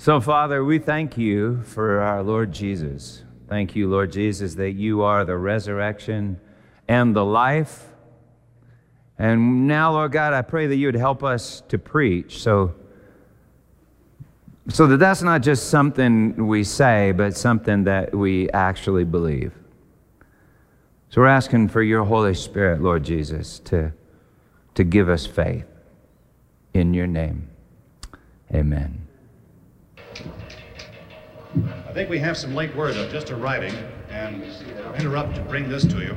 [0.00, 3.24] So, Father, we thank you for our Lord Jesus.
[3.48, 6.38] Thank you, Lord Jesus, that you are the resurrection
[6.86, 7.84] and the life.
[9.18, 12.76] And now, Lord God, I pray that you would help us to preach so,
[14.68, 19.52] so that that's not just something we say, but something that we actually believe.
[21.08, 23.92] So we're asking for your Holy Spirit, Lord Jesus, to,
[24.76, 25.66] to give us faith
[26.72, 27.48] in your name.
[28.54, 29.07] Amen.
[31.98, 33.74] I think we have some late word of just arriving,
[34.08, 34.44] and
[34.84, 36.16] I'll interrupt to bring this to you.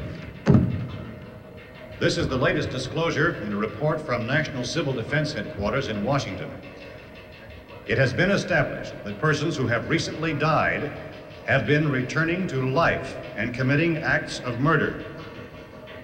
[1.99, 6.52] This is the latest disclosure in a report from National Civil Defense Headquarters in Washington.
[7.88, 10.91] It has been established that persons who have recently died
[11.48, 15.03] have been returning to life and committing acts of murder.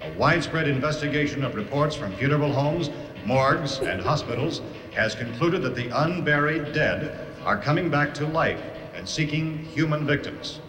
[0.02, 2.90] A widespread investigation of reports from funeral homes,
[3.24, 4.60] morgues, and hospitals
[4.96, 8.60] has concluded that the unburied dead are coming back to life
[9.08, 10.60] seeking human victims.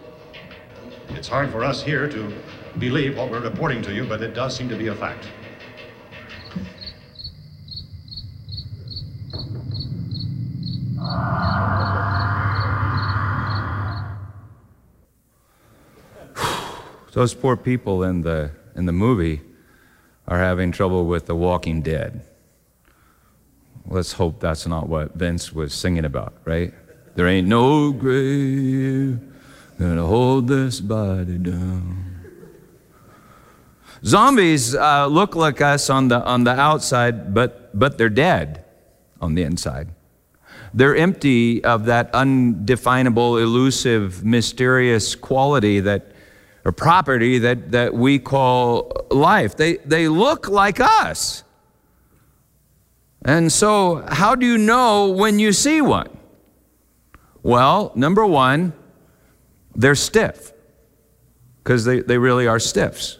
[1.10, 2.34] It's hard for us here to
[2.78, 5.28] believe what we're reporting to you, but it does seem to be a fact.
[17.12, 19.42] Those poor people in the, in the movie
[20.28, 22.24] are having trouble with The Walking Dead.
[23.86, 26.74] Let's hope that's not what Vince was singing about, right?
[27.20, 29.20] There ain't no grave
[29.78, 32.22] gonna hold this body down.
[34.06, 38.64] Zombies uh, look like us on the, on the outside, but, but they're dead
[39.20, 39.90] on the inside.
[40.74, 46.14] They're empty of that undefinable, elusive, mysterious quality that,
[46.64, 49.58] or property that, that we call life.
[49.58, 51.44] They, they look like us.
[53.26, 56.16] And so, how do you know when you see one?
[57.44, 58.74] Well, number one,
[59.76, 60.52] they're stiff,
[61.64, 63.20] because they, they really are stiffs.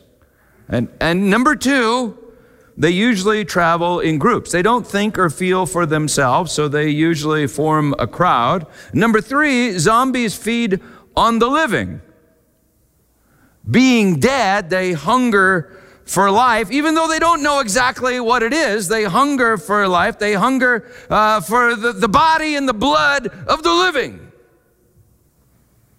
[0.68, 2.18] And, and number two,
[2.78, 4.52] they usually travel in groups.
[4.52, 8.68] They don't think or feel for themselves, so they usually form a crowd.
[8.94, 10.80] Number three, zombies feed
[11.16, 12.02] on the living.
[13.70, 15.78] Being dead, they hunger
[16.10, 18.88] for life, even though they don't know exactly what it is.
[18.88, 20.18] They hunger for life.
[20.18, 24.32] They hunger uh, for the, the body and the blood of the living.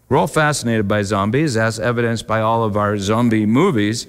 [0.09, 4.09] We're all fascinated by zombies, as evidenced by all of our zombie movies.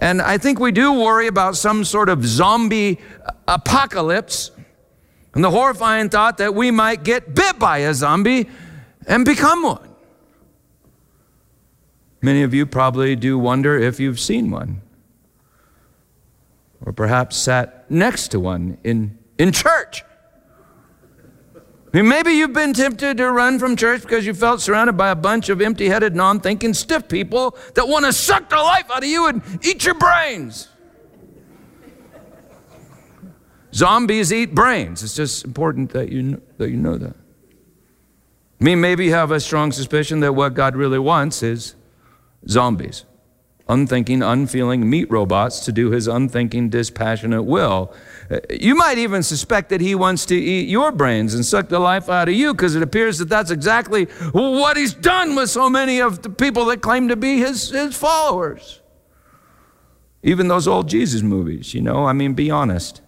[0.00, 2.98] And I think we do worry about some sort of zombie
[3.46, 4.50] apocalypse
[5.32, 8.48] and the horrifying thought that we might get bit by a zombie
[9.06, 9.88] and become one.
[12.20, 14.82] Many of you probably do wonder if you've seen one
[16.86, 20.04] or perhaps sat next to one in, in church.
[21.92, 25.10] I mean, maybe you've been tempted to run from church because you felt surrounded by
[25.10, 28.88] a bunch of empty headed, non thinking, stiff people that want to suck the life
[28.90, 30.68] out of you and eat your brains.
[33.74, 35.02] Zombies eat brains.
[35.02, 37.16] It's just important that you, know, that you know that.
[38.60, 41.74] I mean, maybe you have a strong suspicion that what God really wants is
[42.48, 43.04] zombies
[43.68, 47.92] unthinking, unfeeling meat robots to do his unthinking, dispassionate will.
[48.30, 51.78] Uh, you might even suspect that he wants to eat your brains and suck the
[51.78, 55.68] life out of you because it appears that that's exactly what he's done with so
[55.68, 58.80] many of the people that claim to be his, his followers.
[60.22, 63.00] Even those old Jesus movies, you know, I mean, be honest.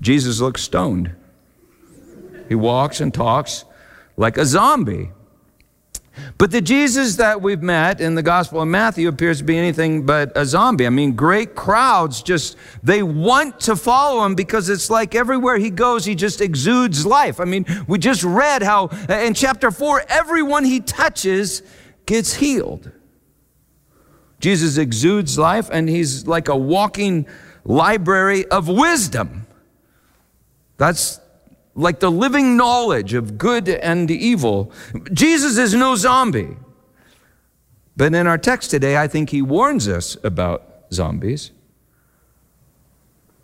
[0.00, 1.14] Jesus looks stoned.
[2.48, 3.64] He walks and talks
[4.16, 5.10] like a zombie.
[6.36, 10.06] But the Jesus that we've met in the Gospel of Matthew appears to be anything
[10.06, 10.86] but a zombie.
[10.86, 15.70] I mean, great crowds just, they want to follow him because it's like everywhere he
[15.70, 17.40] goes, he just exudes life.
[17.40, 21.62] I mean, we just read how uh, in chapter 4, everyone he touches
[22.06, 22.90] gets healed.
[24.40, 27.26] Jesus exudes life and he's like a walking
[27.64, 29.46] library of wisdom.
[30.76, 31.20] That's
[31.78, 34.72] like the living knowledge of good and evil.
[35.12, 36.56] Jesus is no zombie.
[37.96, 41.52] But in our text today, I think he warns us about zombies.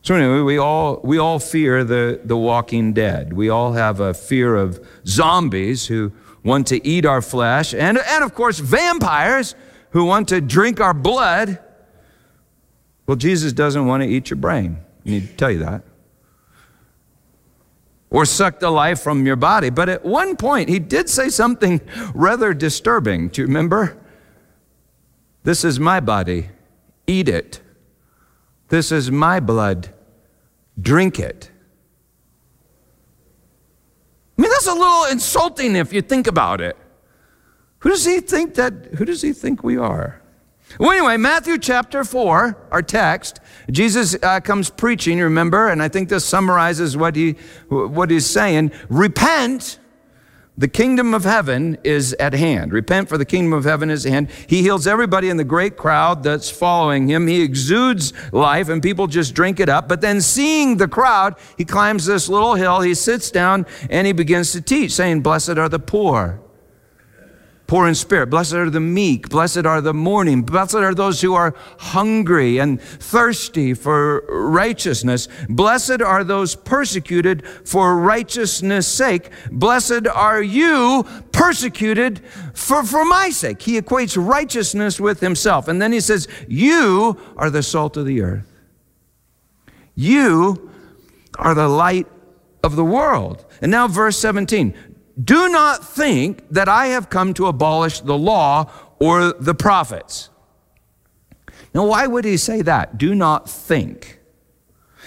[0.02, 3.32] So anyway, we all, we all fear the, the walking dead.
[3.32, 6.12] We all have a fear of zombies who
[6.42, 9.54] want to eat our flesh, and, and of course, vampires
[9.90, 11.58] who want to drink our blood.
[13.06, 14.78] Well, Jesus doesn't want to eat your brain.
[15.06, 15.84] I need to tell you that
[18.14, 19.70] or suck the life from your body.
[19.70, 21.80] But at one point, he did say something
[22.14, 23.26] rather disturbing.
[23.26, 24.00] Do you remember?
[25.42, 26.50] This is my body,
[27.08, 27.60] eat it.
[28.68, 29.92] This is my blood,
[30.80, 31.50] drink it.
[34.38, 36.76] I mean, that's a little insulting if you think about it.
[37.80, 40.22] Who does he think that, who does he think we are?
[40.78, 43.40] Well, anyway, Matthew chapter 4, our text,
[43.70, 47.32] Jesus uh, comes preaching, remember, and I think this summarizes what, he,
[47.68, 48.72] what he's saying.
[48.88, 49.78] Repent,
[50.56, 52.72] the kingdom of heaven is at hand.
[52.72, 54.30] Repent, for the kingdom of heaven is at hand.
[54.46, 57.26] He heals everybody in the great crowd that's following him.
[57.26, 59.88] He exudes life, and people just drink it up.
[59.88, 64.12] But then, seeing the crowd, he climbs this little hill, he sits down, and he
[64.12, 66.43] begins to teach, saying, Blessed are the poor
[67.74, 68.30] poor in spirit.
[68.30, 69.28] Blessed are the meek.
[69.28, 70.42] Blessed are the mourning.
[70.42, 75.26] Blessed are those who are hungry and thirsty for righteousness.
[75.48, 79.28] Blessed are those persecuted for righteousness' sake.
[79.50, 82.20] Blessed are you persecuted
[82.54, 83.60] for, for my sake.
[83.60, 85.66] He equates righteousness with himself.
[85.66, 88.52] And then he says, You are the salt of the earth.
[89.96, 90.70] You
[91.40, 92.06] are the light
[92.62, 93.44] of the world.
[93.60, 98.70] And now, verse 17 do not think that I have come to abolish the law
[98.98, 100.30] or the prophets.
[101.72, 102.98] Now, why would he say that?
[102.98, 104.20] Do not think.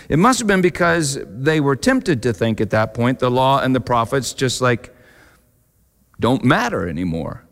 [0.09, 3.59] It must have been because they were tempted to think at that point the law
[3.59, 4.93] and the prophets just like
[6.19, 7.45] don't matter anymore.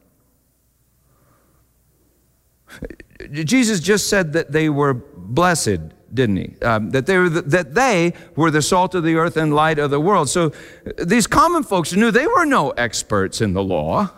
[3.31, 5.79] Jesus just said that they were blessed
[6.15, 6.55] didn't he?
[6.61, 9.77] Um, that, they were the, that they were the salt of the earth and light
[9.77, 10.29] of the world.
[10.29, 10.51] So
[10.97, 14.11] these common folks knew they were no experts in the law.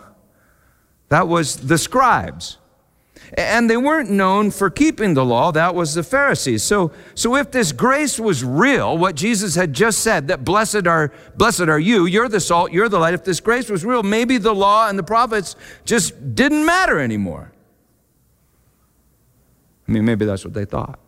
[1.09, 2.57] That was the scribes.
[3.33, 5.51] And they weren't known for keeping the law.
[5.51, 6.63] That was the Pharisees.
[6.63, 11.11] So, so if this grace was real, what Jesus had just said, that blessed are,
[11.35, 13.13] blessed are you, you're the salt, you're the light.
[13.13, 17.51] If this grace was real, maybe the law and the prophets just didn't matter anymore.
[19.87, 20.99] I mean, maybe that's what they thought.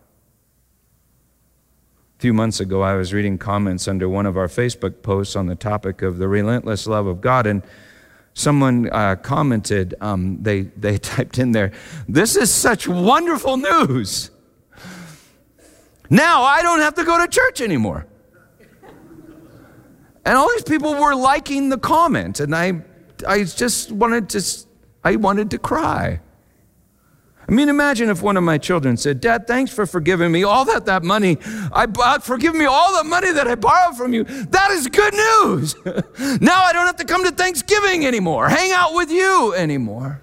[2.20, 5.46] A few months ago, I was reading comments under one of our Facebook posts on
[5.46, 7.64] the topic of the relentless love of God, and
[8.34, 11.72] someone uh, commented, um, they, they typed in there,
[12.10, 14.32] This is such wonderful news.
[16.10, 18.06] Now I don't have to go to church anymore.
[20.26, 22.82] And all these people were liking the comment, and I,
[23.26, 24.44] I just wanted to,
[25.06, 26.20] I wanted to cry.
[27.50, 30.66] I mean, imagine if one of my children said, Dad, thanks for forgiving me all
[30.66, 31.40] that, that money.
[31.74, 34.24] I bought, forgive me all the money that I borrowed from you.
[34.24, 35.76] That is good news.
[36.42, 40.22] now I don't have to come to Thanksgiving anymore, hang out with you anymore.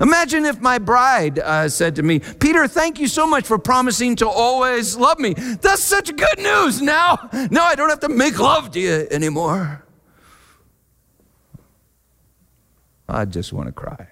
[0.00, 4.16] Imagine if my bride uh, said to me, Peter, thank you so much for promising
[4.16, 5.34] to always love me.
[5.34, 6.80] That's such good news.
[6.80, 9.84] Now, now I don't have to make love to you anymore.
[13.06, 14.09] I just want to cry.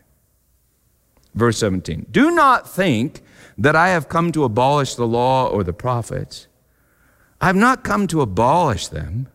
[1.39, 3.23] Verse 17 Do not think
[3.57, 6.49] that I have come to abolish the law or the prophets.
[7.41, 9.29] I have not come to abolish them,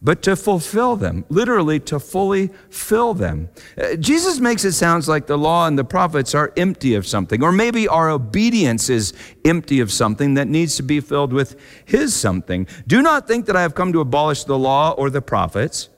[0.00, 3.48] but to fulfill them, literally to fully fill them.
[3.76, 7.42] Uh, Jesus makes it sound like the law and the prophets are empty of something,
[7.42, 9.12] or maybe our obedience is
[9.44, 12.68] empty of something that needs to be filled with His something.
[12.86, 15.88] Do not think that I have come to abolish the law or the prophets.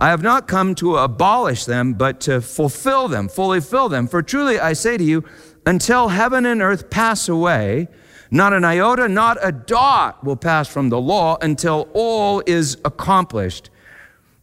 [0.00, 4.08] I have not come to abolish them, but to fulfill them, fully fill them.
[4.08, 5.24] For truly I say to you,
[5.66, 7.86] until heaven and earth pass away,
[8.30, 13.68] not an iota, not a dot will pass from the law until all is accomplished.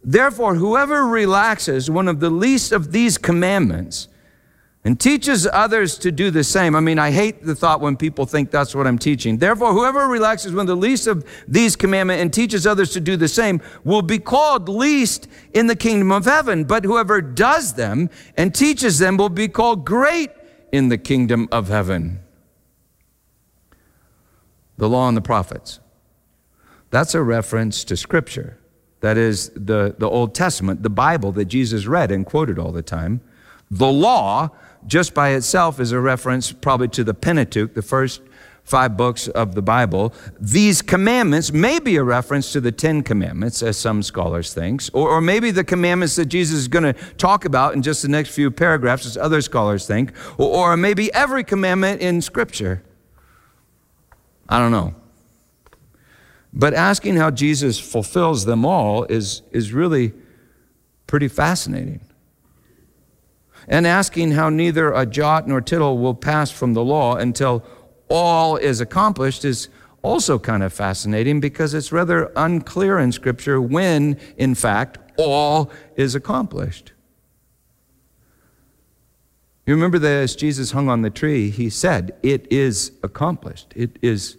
[0.04, 4.10] Therefore, whoever relaxes one of the least of these commandments,
[4.88, 6.74] and teaches others to do the same.
[6.74, 9.38] I mean, I hate the thought when people think that's what I'm teaching.
[9.38, 13.28] Therefore, whoever relaxes of the least of these commandments and teaches others to do the
[13.28, 16.64] same will be called least in the kingdom of heaven.
[16.64, 20.32] But whoever does them and teaches them will be called great
[20.72, 22.22] in the kingdom of heaven.
[24.78, 25.82] The law and the prophets.
[26.92, 28.58] That's a reference to Scripture.
[29.02, 32.82] That is the, the Old Testament, the Bible that Jesus read and quoted all the
[32.82, 33.20] time.
[33.70, 34.52] The law
[34.88, 38.22] just by itself is a reference probably to the Pentateuch, the first
[38.64, 40.14] five books of the Bible.
[40.40, 45.10] These commandments may be a reference to the Ten Commandments, as some scholars think, or,
[45.10, 48.30] or maybe the commandments that Jesus is going to talk about in just the next
[48.30, 52.84] few paragraphs, as other scholars think, or, or maybe every commandment in Scripture.
[54.50, 54.96] I don't know.
[56.52, 60.14] But asking how Jesus fulfills them all is, is really
[61.06, 62.02] pretty fascinating
[63.68, 67.64] and asking how neither a jot nor tittle will pass from the law until
[68.10, 69.68] all is accomplished is
[70.02, 76.16] also kind of fascinating because it's rather unclear in Scripture when, in fact, all is
[76.16, 76.94] accomplished.
[79.66, 84.00] You remember that as Jesus hung on the tree, he said, It is accomplished, it
[84.02, 84.38] is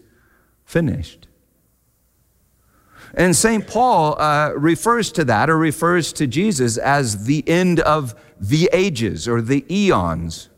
[0.64, 1.27] finished.
[3.14, 3.66] And St.
[3.66, 9.26] Paul uh, refers to that or refers to Jesus as the end of the ages
[9.26, 10.48] or the eons.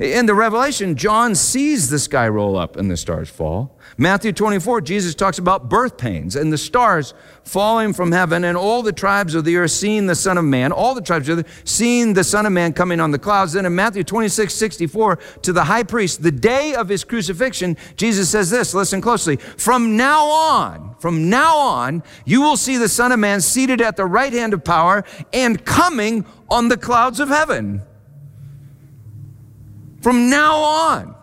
[0.00, 3.76] In the Revelation, John sees the sky roll up and the stars fall.
[3.98, 7.12] Matthew 24, Jesus talks about birth pains and the stars
[7.44, 10.70] falling from heaven, and all the tribes of the earth seeing the Son of Man,
[10.70, 13.52] all the tribes of the earth seeing the Son of Man coming on the clouds.
[13.52, 18.30] Then in Matthew 26, 64, to the high priest, the day of his crucifixion, Jesus
[18.30, 19.36] says this listen closely.
[19.36, 23.96] From now on, from now on, you will see the Son of Man seated at
[23.96, 27.82] the right hand of power and coming on the clouds of heaven
[30.02, 31.14] from now on.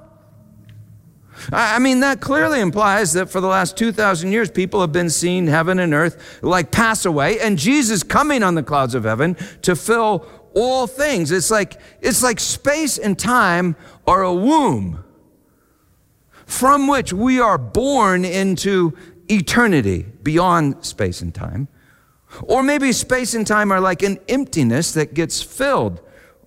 [1.51, 5.48] I mean, that clearly implies that for the last 2,000 years, people have been seeing
[5.48, 9.75] heaven and earth like pass away, and Jesus coming on the clouds of heaven to
[9.75, 11.31] fill all things.
[11.31, 15.03] It's like, it's like space and time are a womb
[16.45, 18.98] from which we are born into
[19.29, 21.67] eternity beyond space and time.
[22.43, 26.01] Or maybe space and time are like an emptiness that gets filled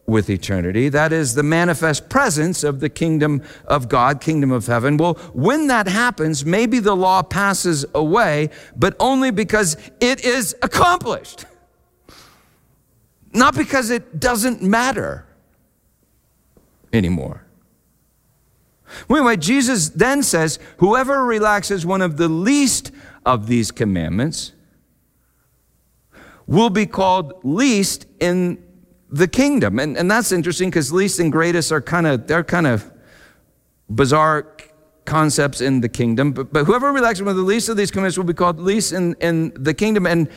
[0.06, 0.88] with eternity.
[0.88, 4.96] That is the manifest presence of the kingdom of God, kingdom of heaven.
[4.96, 11.44] Well, when that happens, maybe the law passes away, but only because it is accomplished.
[13.32, 15.26] Not because it doesn't matter
[16.92, 17.46] anymore.
[19.08, 22.92] Anyway, Jesus then says, Whoever relaxes one of the least
[23.24, 24.52] of these commandments
[26.46, 28.62] will be called least in
[29.12, 29.78] the kingdom.
[29.78, 32.90] And, and that's interesting because least and greatest are kind of, they're kind of
[33.88, 34.56] bizarre
[35.04, 36.32] concepts in the kingdom.
[36.32, 39.14] But, but whoever relaxes with the least of these commandments will be called least in,
[39.20, 40.06] in the kingdom.
[40.06, 40.28] And,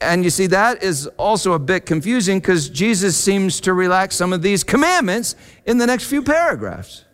[0.00, 4.32] and you see, that is also a bit confusing because Jesus seems to relax some
[4.32, 5.34] of these commandments
[5.64, 7.04] in the next few paragraphs.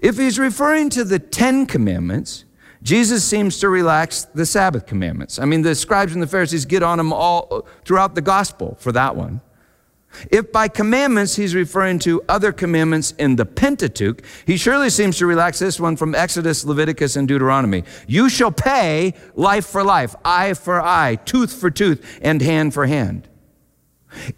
[0.00, 2.43] If he's referring to the Ten Commandments,
[2.84, 5.38] Jesus seems to relax the Sabbath commandments.
[5.38, 8.92] I mean, the scribes and the Pharisees get on him all throughout the gospel for
[8.92, 9.40] that one.
[10.30, 15.26] If by commandments he's referring to other commandments in the Pentateuch, he surely seems to
[15.26, 17.84] relax this one from Exodus, Leviticus, and Deuteronomy.
[18.06, 22.86] You shall pay life for life, eye for eye, tooth for tooth, and hand for
[22.86, 23.28] hand.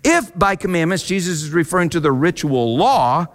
[0.03, 3.27] If by commandments Jesus is referring to the ritual law,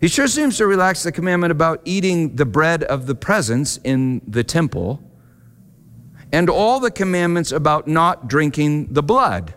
[0.00, 4.22] he sure seems to relax the commandment about eating the bread of the presence in
[4.26, 5.02] the temple
[6.32, 9.54] and all the commandments about not drinking the blood.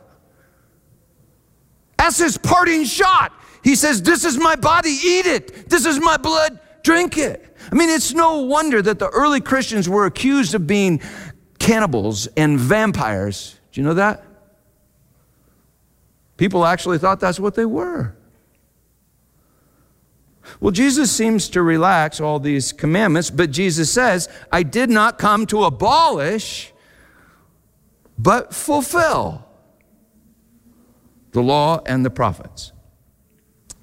[1.97, 3.31] As his parting shot,
[3.63, 5.69] he says, This is my body, eat it.
[5.69, 7.55] This is my blood, drink it.
[7.71, 11.01] I mean, it's no wonder that the early Christians were accused of being
[11.59, 13.57] cannibals and vampires.
[13.71, 14.25] Do you know that?
[16.35, 18.17] People actually thought that's what they were.
[20.63, 25.45] Well, Jesus seems to relax all these commandments, but Jesus says, I did not come
[25.47, 26.71] to abolish,
[28.17, 29.45] but fulfill
[31.33, 32.71] the law and the prophets.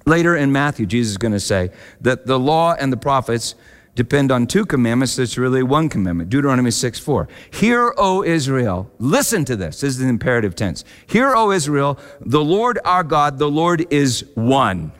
[0.07, 1.69] Later in Matthew, Jesus is going to say
[1.99, 3.53] that the law and the prophets
[3.93, 9.43] depend on two commandments that's really one commandment deuteronomy 6 4 hear o israel listen
[9.43, 10.85] to this this is the imperative tense.
[11.07, 14.93] Hear o israel the lord our god the lord is one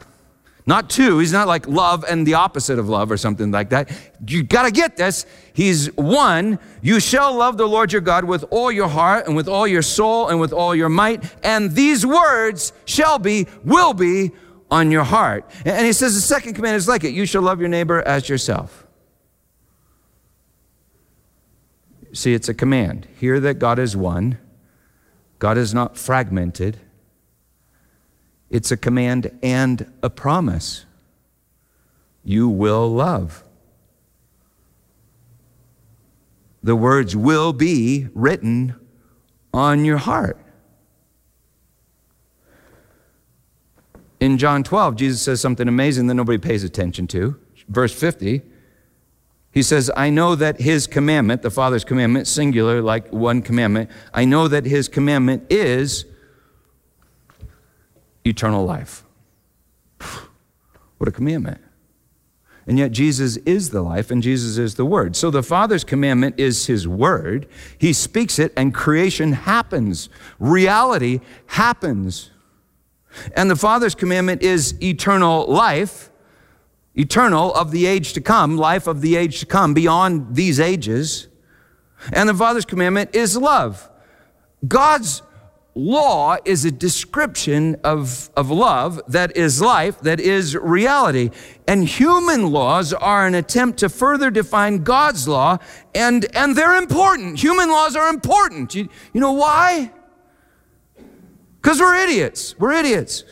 [0.64, 1.18] not two.
[1.18, 3.90] He's not like love and the opposite of love or something like that.
[4.26, 5.26] You got to get this.
[5.52, 6.58] He's one.
[6.80, 9.82] You shall love the Lord your God with all your heart and with all your
[9.82, 11.24] soul and with all your might.
[11.42, 14.30] And these words shall be, will be
[14.70, 15.50] on your heart.
[15.64, 18.28] And he says the second command is like it you shall love your neighbor as
[18.28, 18.86] yourself.
[22.12, 23.08] See, it's a command.
[23.18, 24.38] Hear that God is one,
[25.38, 26.78] God is not fragmented.
[28.52, 30.84] It's a command and a promise.
[32.22, 33.42] You will love.
[36.62, 38.74] The words will be written
[39.54, 40.36] on your heart.
[44.20, 47.40] In John 12, Jesus says something amazing that nobody pays attention to.
[47.68, 48.42] Verse 50,
[49.50, 54.26] he says, I know that his commandment, the Father's commandment, singular, like one commandment, I
[54.26, 56.04] know that his commandment is
[58.24, 59.04] eternal life.
[60.98, 61.60] What a commandment.
[62.66, 65.16] And yet, Jesus is the life and Jesus is the Word.
[65.16, 67.48] So, the Father's commandment is His Word.
[67.76, 70.08] He speaks it, and creation happens.
[70.38, 72.30] Reality happens.
[73.34, 76.10] And the Father's commandment is eternal life,
[76.94, 81.26] eternal of the age to come, life of the age to come, beyond these ages.
[82.12, 83.90] And the Father's commandment is love.
[84.66, 85.22] God's
[85.74, 91.30] law is a description of, of love that is life, that is reality.
[91.66, 95.58] And human laws are an attempt to further define God's law,
[95.94, 97.38] and, and they're important.
[97.38, 98.74] Human laws are important.
[98.74, 99.90] You, you know why?
[101.60, 102.58] Because we're idiots.
[102.58, 103.24] We're idiots.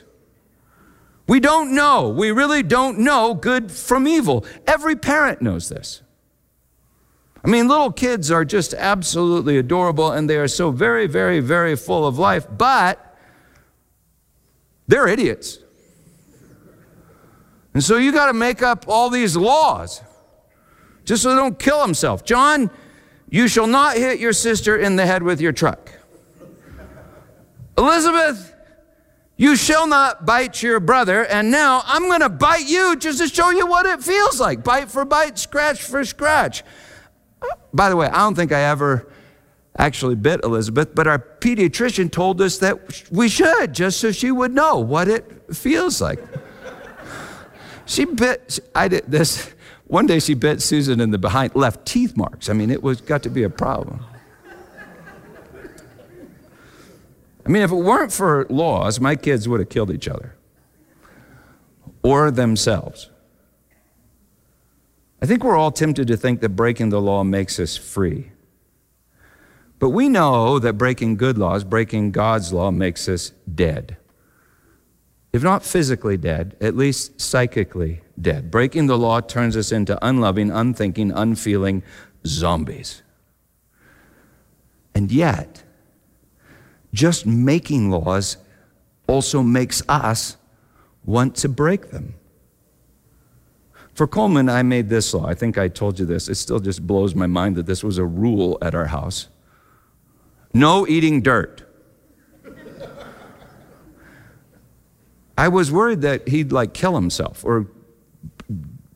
[1.27, 2.09] We don't know.
[2.09, 4.45] We really don't know good from evil.
[4.67, 6.03] Every parent knows this.
[7.43, 11.75] I mean, little kids are just absolutely adorable and they are so very, very, very
[11.75, 13.17] full of life, but
[14.87, 15.59] they're idiots.
[17.73, 20.03] And so you got to make up all these laws
[21.05, 22.23] just so they don't kill themselves.
[22.23, 22.71] John,
[23.31, 25.93] you shall not hit your sister in the head with your truck.
[27.79, 28.55] Elizabeth,
[29.37, 31.25] you shall not bite your brother.
[31.25, 34.63] And now I'm going to bite you just to show you what it feels like
[34.63, 36.63] bite for bite, scratch for scratch.
[37.73, 39.11] By the way, I don't think I ever
[39.79, 44.53] actually bit Elizabeth, but our pediatrician told us that we should just so she would
[44.53, 46.19] know what it feels like.
[47.87, 49.55] she bit, I did this,
[49.87, 52.49] one day she bit Susan in the behind, left teeth marks.
[52.49, 54.05] I mean, it was got to be a problem.
[57.47, 60.37] I mean, if it weren't for laws, my kids would have killed each other
[62.03, 63.11] or themselves.
[65.23, 68.33] I think we're all tempted to think that breaking the law makes us free.
[69.79, 73.97] But we know that breaking good laws, breaking God's law, makes us dead.
[75.33, 78.51] If not physically dead, at least psychically dead.
[78.51, 81.83] Breaking the law turns us into unloving, unthinking, unfeeling
[82.27, 83.03] zombies.
[84.95, 85.63] And yet,
[86.93, 88.39] just making laws
[89.07, 90.37] also makes us
[91.05, 92.15] want to break them.
[94.01, 95.27] For Coleman, I made this law.
[95.27, 96.27] I think I told you this.
[96.31, 99.29] It still just blows my mind that this was a rule at our house
[100.55, 101.71] no eating dirt.
[105.37, 107.67] I was worried that he'd like kill himself or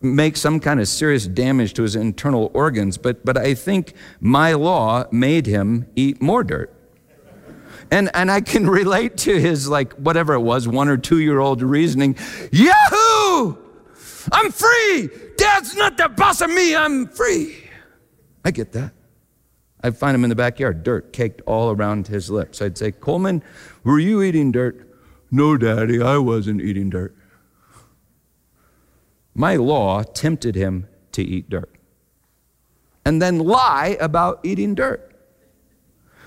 [0.01, 4.55] make some kind of serious damage to his internal organs, but, but I think my
[4.55, 6.75] law made him eat more dirt.
[7.91, 11.40] And, and I can relate to his, like, whatever it was, one or two year
[11.40, 12.17] old reasoning
[12.51, 13.04] Yahoo!
[14.33, 15.11] I'm free.
[15.37, 16.75] Dad's not the boss of me.
[16.75, 17.57] I'm free.
[18.45, 18.93] I get that.
[19.83, 22.63] I'd find him in the backyard, dirt caked all around his lips.
[22.63, 23.43] I'd say, Coleman,
[23.83, 24.89] were you eating dirt?
[25.31, 27.15] No, Daddy, I wasn't eating dirt.
[29.35, 31.75] My law tempted him to eat dirt
[33.05, 35.13] and then lie about eating dirt.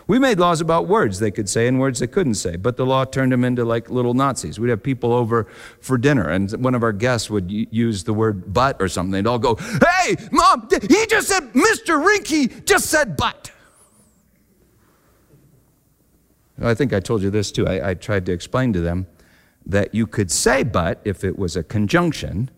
[0.07, 2.85] We made laws about words they could say and words they couldn't say, but the
[2.85, 4.57] law turned them into like little Nazis.
[4.57, 5.47] We'd have people over
[5.81, 9.11] for dinner, and one of our guests would use the word but or something.
[9.11, 12.01] They'd all go, Hey, mom, he just said, Mr.
[12.01, 13.51] Rinky just said but.
[16.61, 17.67] I think I told you this too.
[17.67, 19.07] I, I tried to explain to them
[19.65, 22.49] that you could say but if it was a conjunction,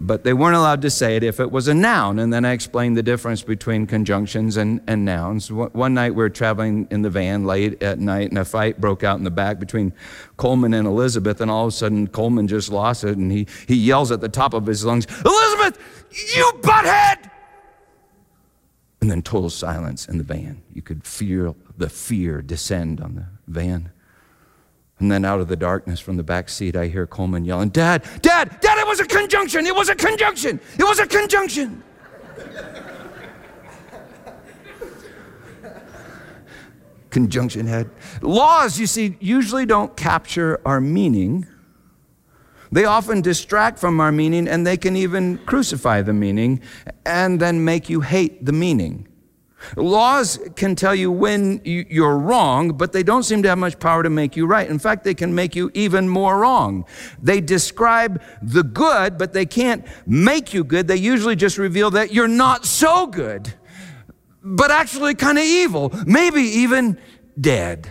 [0.00, 2.18] but they weren't allowed to say it if it was a noun.
[2.18, 5.52] And then I explained the difference between conjunctions and, and nouns.
[5.52, 9.04] One night we were traveling in the van late at night, and a fight broke
[9.04, 9.92] out in the back between
[10.38, 11.40] Coleman and Elizabeth.
[11.40, 14.28] And all of a sudden, Coleman just lost it, and he, he yells at the
[14.28, 15.78] top of his lungs, Elizabeth,
[16.34, 17.30] you butthead!
[19.02, 20.62] And then total silence in the van.
[20.72, 23.92] You could feel the fear descend on the van.
[25.00, 28.04] And then out of the darkness from the back seat, I hear Coleman yelling, Dad,
[28.20, 29.66] Dad, Dad, it was a conjunction.
[29.66, 30.60] It was a conjunction.
[30.78, 31.82] It was a conjunction.
[37.10, 37.88] conjunction head.
[38.20, 41.46] Laws, you see, usually don't capture our meaning.
[42.70, 46.60] They often distract from our meaning and they can even crucify the meaning
[47.04, 49.08] and then make you hate the meaning.
[49.76, 54.02] Laws can tell you when you're wrong, but they don't seem to have much power
[54.02, 54.68] to make you right.
[54.68, 56.86] In fact, they can make you even more wrong.
[57.22, 60.88] They describe the good, but they can't make you good.
[60.88, 63.52] They usually just reveal that you're not so good,
[64.42, 66.98] but actually kind of evil, maybe even
[67.40, 67.88] dead.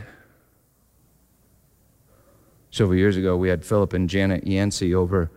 [2.72, 5.32] Several years ago, we had Philip and Janet Yancey over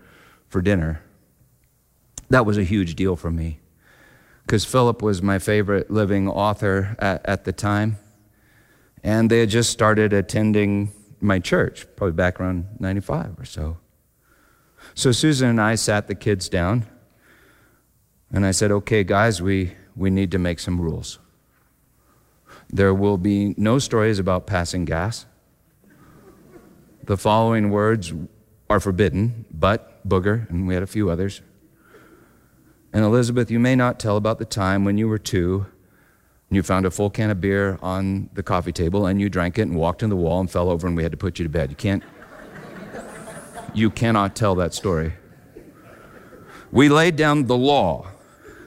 [0.48, 1.02] for dinner.
[2.28, 3.58] That was a huge deal for me
[4.44, 7.98] because Philip was my favorite living author at, at, the time.
[9.02, 13.78] And they had just started attending my church, probably back around 95 or so.
[14.94, 16.86] So Susan and I sat the kids down,
[18.32, 21.18] and I said, okay, guys, we, we need to make some rules.
[22.70, 25.26] There will be no stories about passing gas.
[27.04, 28.12] The following words
[28.70, 31.42] are forbidden, but, booger, and we had a few others.
[32.92, 35.66] And Elizabeth, you may not tell about the time when you were two
[36.52, 39.58] and You found a full can of beer on the coffee table and you drank
[39.58, 41.44] it and walked in the wall and fell over and we had to put you
[41.44, 41.70] to bed.
[41.70, 42.02] You can't,
[43.72, 45.14] you cannot tell that story.
[46.70, 48.11] We laid down the law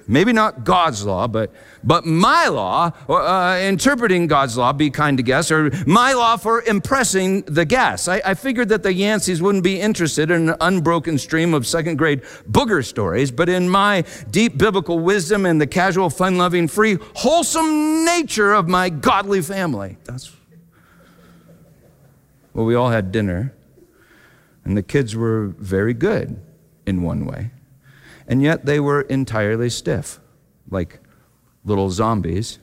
[0.07, 1.51] maybe not God's law, but,
[1.83, 6.61] but my law, uh, interpreting God's law, be kind to guests, or my law for
[6.63, 8.07] impressing the guests.
[8.07, 11.97] I, I figured that the Yanceys wouldn't be interested in an unbroken stream of second
[11.97, 16.97] grade booger stories, but in my deep biblical wisdom and the casual, fun loving, free,
[17.15, 19.97] wholesome nature of my godly family.
[20.03, 20.31] That's
[22.53, 23.53] well, we all had dinner,
[24.63, 26.39] and the kids were very good
[26.85, 27.51] in one way
[28.27, 30.19] and yet they were entirely stiff,
[30.69, 30.99] like
[31.63, 32.59] little zombies.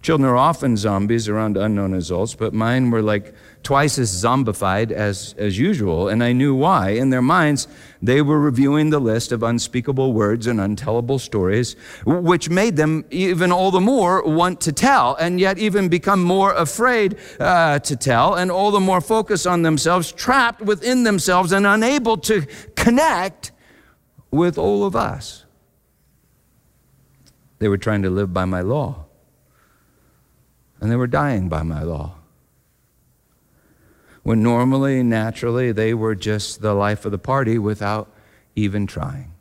[0.00, 5.34] Children are often zombies around unknown results, but mine were like twice as zombified as,
[5.36, 6.90] as usual, and I knew why.
[6.90, 7.66] In their minds,
[8.00, 11.74] they were reviewing the list of unspeakable words and untellable stories,
[12.06, 16.52] which made them even all the more want to tell, and yet even become more
[16.54, 21.66] afraid uh, to tell, and all the more focus on themselves, trapped within themselves, and
[21.66, 23.50] unable to connect
[24.30, 25.44] with all of us.
[27.58, 29.06] They were trying to live by my law,
[30.80, 32.14] and they were dying by my law.
[34.22, 38.12] When normally, naturally, they were just the life of the party without
[38.54, 39.32] even trying.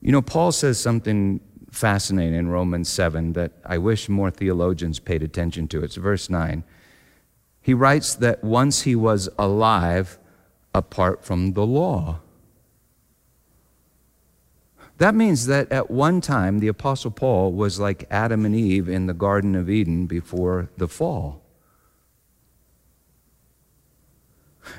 [0.00, 5.22] You know, Paul says something fascinating in Romans 7 that I wish more theologians paid
[5.22, 5.82] attention to.
[5.82, 6.64] It's verse 9.
[7.60, 10.18] He writes that once he was alive
[10.74, 12.20] apart from the law.
[15.00, 19.06] That means that at one time, the Apostle Paul was like Adam and Eve in
[19.06, 21.40] the Garden of Eden before the fall.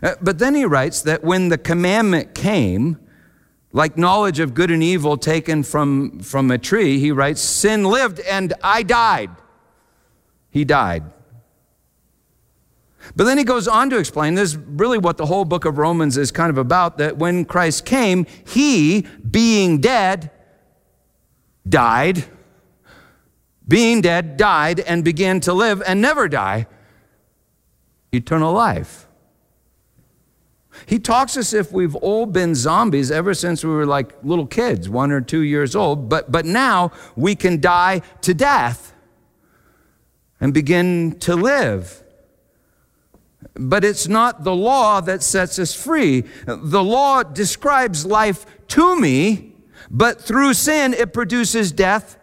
[0.04, 3.00] Uh, but then he writes that when the commandment came,
[3.74, 8.20] like knowledge of good and evil taken from, from a tree, he writes, Sin lived
[8.20, 9.32] and I died.
[10.52, 11.02] He died.
[13.16, 15.78] But then he goes on to explain this is really what the whole book of
[15.78, 20.32] Romans is kind of about that when Christ came, he, being dead,
[21.68, 22.26] died,
[23.68, 26.68] being dead, died, and began to live and never die
[28.12, 29.08] eternal life.
[30.86, 34.90] He talks as if we've all been zombies ever since we were like little kids,
[34.90, 38.94] one or two years old, but, but now we can die to death
[40.40, 42.04] and begin to live.
[43.54, 46.24] But it's not the law that sets us free.
[46.46, 49.54] The law describes life to me,
[49.90, 52.18] but through sin, it produces death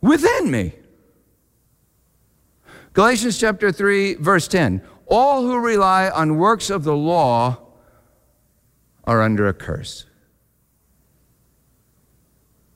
[0.00, 0.74] within me.
[2.92, 7.58] Galatians chapter 3, verse 10 All who rely on works of the law
[9.04, 10.06] are under a curse.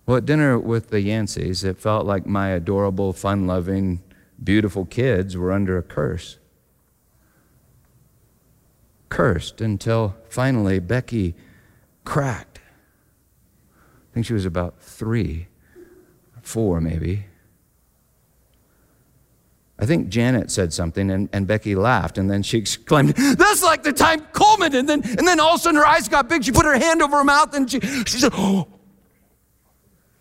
[0.07, 4.02] Well, at dinner with the Yanceys, it felt like my adorable, fun loving,
[4.42, 6.38] beautiful kids were under a curse
[9.16, 11.35] cursed until finally Becky
[12.05, 12.59] cracked.
[12.59, 15.48] I think she was about three,
[16.42, 17.24] four maybe.
[19.79, 23.83] I think Janet said something and, and Becky laughed and then she exclaimed, That's like
[23.83, 24.74] the time Coleman.
[24.74, 26.44] And then, and then all of a sudden her eyes got big.
[26.44, 28.68] She put her hand over her mouth and she, she said, Oh,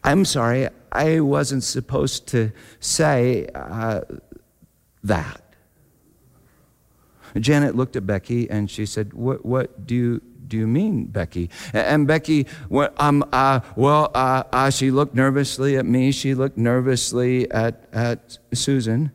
[0.05, 0.69] I'm sorry.
[0.93, 3.99] I wasn't supposed to say uh,
[5.03, 5.44] that.
[7.39, 11.49] Janet looked at Becky and she said, What, what do you do you mean, Becky?
[11.73, 16.11] And Becky, well, um, uh, well uh, uh, she looked nervously at me.
[16.11, 19.11] She looked nervously at, at Susan.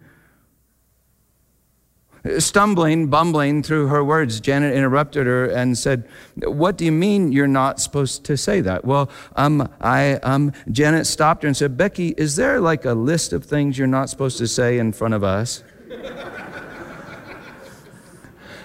[2.39, 6.07] Stumbling, bumbling through her words, Janet interrupted her and said,
[6.37, 8.85] What do you mean you're not supposed to say that?
[8.85, 13.33] Well, um, I, um, Janet stopped her and said, Becky, is there like a list
[13.33, 15.65] of things you're not supposed to say in front of us?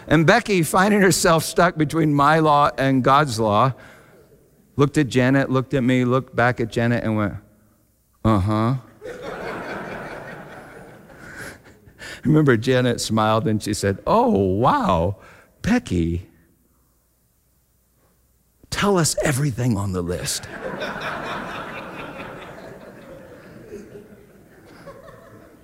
[0.08, 3.74] And Becky, finding herself stuck between my law and God's law,
[4.76, 7.34] looked at Janet, looked at me, looked back at Janet, and went,
[8.24, 8.76] uh huh.
[12.24, 15.18] remember Janet smiled and she said, Oh, wow,
[15.62, 16.28] Becky,
[18.70, 20.48] tell us everything on the list.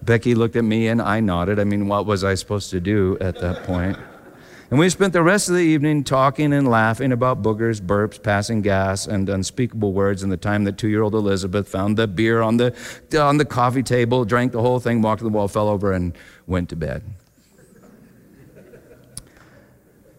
[0.04, 1.60] Becky looked at me and I nodded.
[1.60, 3.98] I mean, what was I supposed to do at that point?
[4.72, 8.62] And we spent the rest of the evening talking and laughing about boogers, burps, passing
[8.62, 12.42] gas, and unspeakable words, and the time that two year old Elizabeth found the beer
[12.42, 12.74] on the,
[13.20, 16.18] on the coffee table, drank the whole thing, walked to the wall, fell over, and
[16.48, 17.04] went to bed.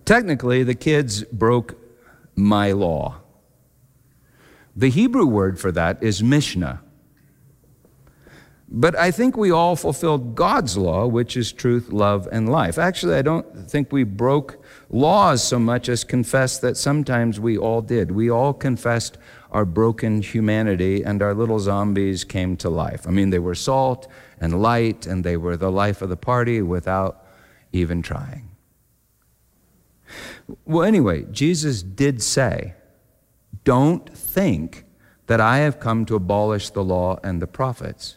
[0.04, 1.78] Technically, the kids broke
[2.36, 3.22] my law.
[4.76, 6.82] The Hebrew word for that is Mishnah.
[8.74, 12.78] But I think we all fulfilled God's law, which is truth, love, and life.
[12.78, 17.82] Actually, I don't think we broke laws so much as confessed that sometimes we all
[17.82, 18.10] did.
[18.10, 19.18] We all confessed
[19.50, 23.06] our broken humanity, and our little zombies came to life.
[23.06, 24.08] I mean, they were salt
[24.40, 27.26] and light, and they were the life of the party without
[27.72, 28.52] even trying.
[30.64, 32.72] Well, anyway, Jesus did say,
[33.64, 34.86] Don't think
[35.26, 38.16] that I have come to abolish the law and the prophets.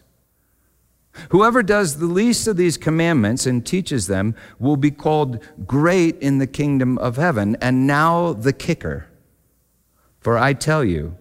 [1.30, 6.38] Whoever does the least of these commandments and teaches them will be called great in
[6.40, 7.56] the kingdom of heaven.
[7.62, 9.08] And now the kicker.
[10.20, 11.16] For I tell you,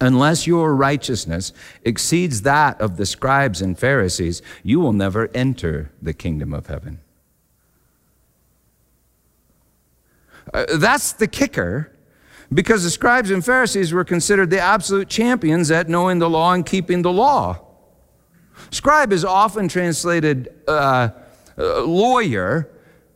[0.00, 1.52] unless your righteousness
[1.84, 7.00] exceeds that of the scribes and Pharisees, you will never enter the kingdom of heaven.
[10.52, 11.92] Uh, that's the kicker
[12.52, 16.66] because the scribes and Pharisees were considered the absolute champions at knowing the law and
[16.66, 17.69] keeping the law.
[18.70, 21.10] Scribe is often translated uh,
[21.58, 22.68] uh, lawyer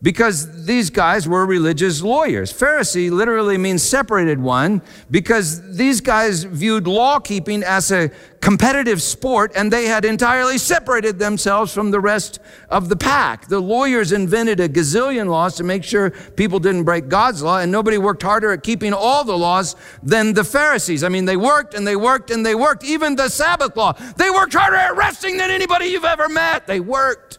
[0.05, 2.53] because these guys were religious lawyers.
[2.53, 8.11] Pharisee literally means separated one because these guys viewed law keeping as a
[8.43, 12.39] competitive sport and they had entirely separated themselves from the rest
[12.69, 13.49] of the pack.
[13.49, 17.73] The lawyers invented a gazillion laws to make sure people didn't break God's law and
[17.73, 21.03] nobody worked harder at keeping all the laws than the Pharisees.
[21.03, 22.85] I mean, they worked and they worked and they worked.
[22.85, 26.67] Even the Sabbath law, they worked harder at resting than anybody you've ever met.
[26.67, 27.39] They worked.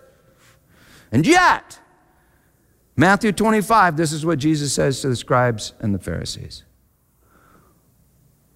[1.11, 1.79] And yet,
[2.95, 6.63] Matthew 25, this is what Jesus says to the scribes and the Pharisees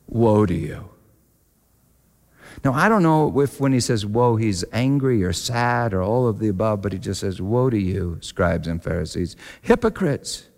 [0.08, 0.90] Woe to you!
[2.64, 6.28] Now, I don't know if when he says woe, he's angry or sad or all
[6.28, 10.49] of the above, but he just says, Woe to you, scribes and Pharisees, hypocrites!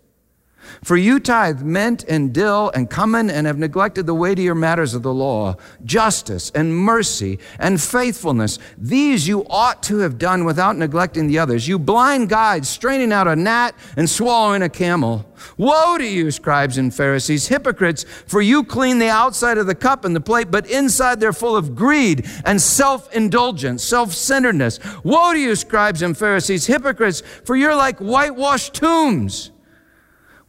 [0.82, 5.02] For you tithe mint and dill and cumin and have neglected the weightier matters of
[5.02, 8.58] the law, justice and mercy and faithfulness.
[8.76, 11.68] These you ought to have done without neglecting the others.
[11.68, 15.26] You blind guides, straining out a gnat and swallowing a camel.
[15.56, 20.04] Woe to you, scribes and Pharisees, hypocrites, for you clean the outside of the cup
[20.04, 24.78] and the plate, but inside they're full of greed and self indulgence, self centeredness.
[25.04, 29.50] Woe to you, scribes and Pharisees, hypocrites, for you're like whitewashed tombs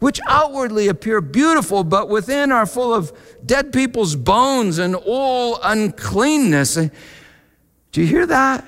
[0.04, 3.14] which outwardly appear beautiful, but within are full of
[3.46, 6.76] dead people's bones and all uncleanness.
[6.76, 8.66] Do you hear that?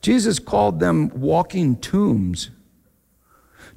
[0.00, 2.48] Jesus called them walking tombs.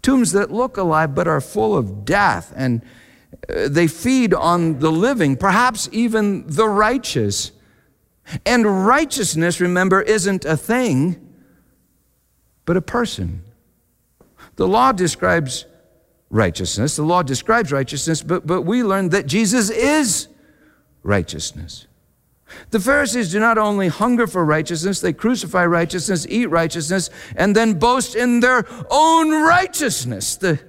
[0.01, 2.81] Tombs that look alive but are full of death, and
[3.49, 7.51] uh, they feed on the living, perhaps even the righteous.
[8.45, 11.35] And righteousness, remember, isn't a thing,
[12.63, 13.44] but a person.
[14.55, 15.65] The law describes
[16.29, 16.95] righteousness.
[16.95, 20.27] The law describes righteousness, but, but we learn that Jesus is
[21.03, 21.87] righteousness.
[22.69, 27.79] The Pharisees do not only hunger for righteousness, they crucify righteousness, eat righteousness, and then
[27.79, 30.59] boast in their own righteousness, the,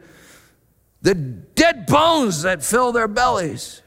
[1.02, 3.82] the dead bones that fill their bellies.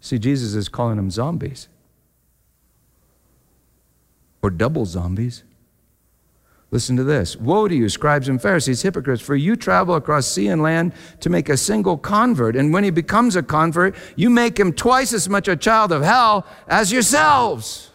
[0.00, 1.68] See, Jesus is calling them zombies
[4.40, 5.44] or double zombies.
[6.70, 10.48] Listen to this Woe to you, scribes and Pharisees, hypocrites, for you travel across sea
[10.48, 12.56] and land to make a single convert.
[12.56, 16.02] And when he becomes a convert, you make him twice as much a child of
[16.02, 17.90] hell as yourselves.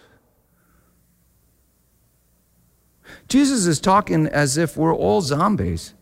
[3.27, 5.93] Jesus is talking as if we're all zombies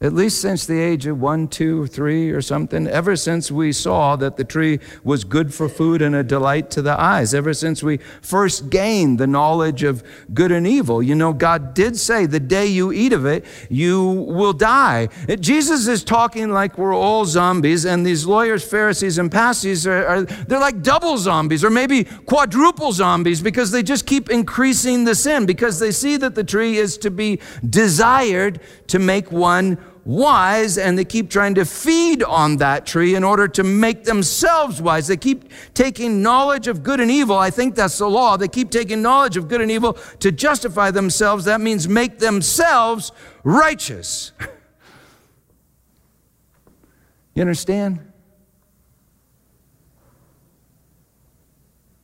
[0.00, 4.14] at least since the age of one, two, three, or something, ever since we saw
[4.14, 7.82] that the tree was good for food and a delight to the eyes, ever since
[7.82, 11.02] we first gained the knowledge of good and evil.
[11.02, 15.08] You know, God did say, the day you eat of it, you will die.
[15.40, 20.22] Jesus is talking like we're all zombies, and these lawyers, Pharisees, and Pharisees are, are
[20.22, 25.44] they're like double zombies, or maybe quadruple zombies, because they just keep increasing the sin,
[25.44, 29.76] because they see that the tree is to be desired to make one
[30.08, 34.80] wise and they keep trying to feed on that tree in order to make themselves
[34.80, 35.06] wise.
[35.06, 37.36] They keep taking knowledge of good and evil.
[37.36, 38.38] I think that's the law.
[38.38, 41.44] They keep taking knowledge of good and evil to justify themselves.
[41.44, 43.12] That means make themselves
[43.44, 44.32] righteous.
[47.34, 48.10] you understand?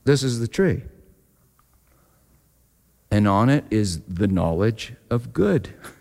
[0.05, 0.83] This is the tree.
[3.11, 5.71] And on it is the knowledge of good.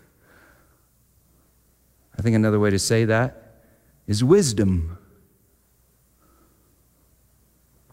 [2.24, 3.36] Think another way to say that
[4.06, 4.96] is wisdom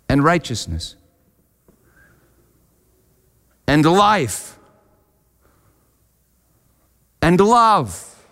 [0.08, 0.96] and righteousness
[3.68, 4.58] and life
[7.22, 8.24] and love.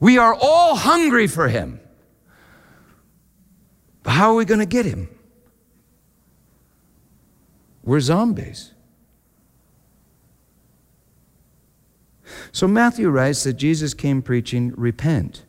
[0.00, 1.78] We are all hungry for him.
[4.02, 5.10] But how are we going to get him?
[7.82, 8.72] We're zombies.
[12.52, 15.44] So Matthew writes that Jesus came preaching, repent.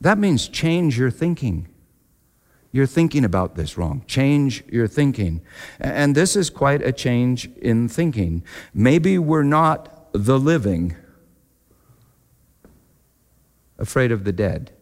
[0.00, 1.68] That means change your thinking.
[2.72, 4.04] You're thinking about this wrong.
[4.06, 5.42] Change your thinking.
[5.80, 8.44] And this is quite a change in thinking.
[8.72, 10.94] Maybe we're not the living
[13.78, 14.72] afraid of the dead.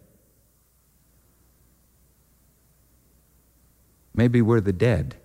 [4.15, 5.17] Maybe we're the dead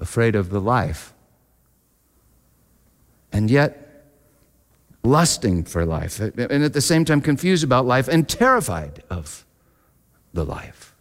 [0.00, 1.14] afraid of the life.
[3.32, 4.04] And yet,
[5.02, 9.46] lusting for life, and at the same time confused about life and terrified of
[10.32, 10.94] the life.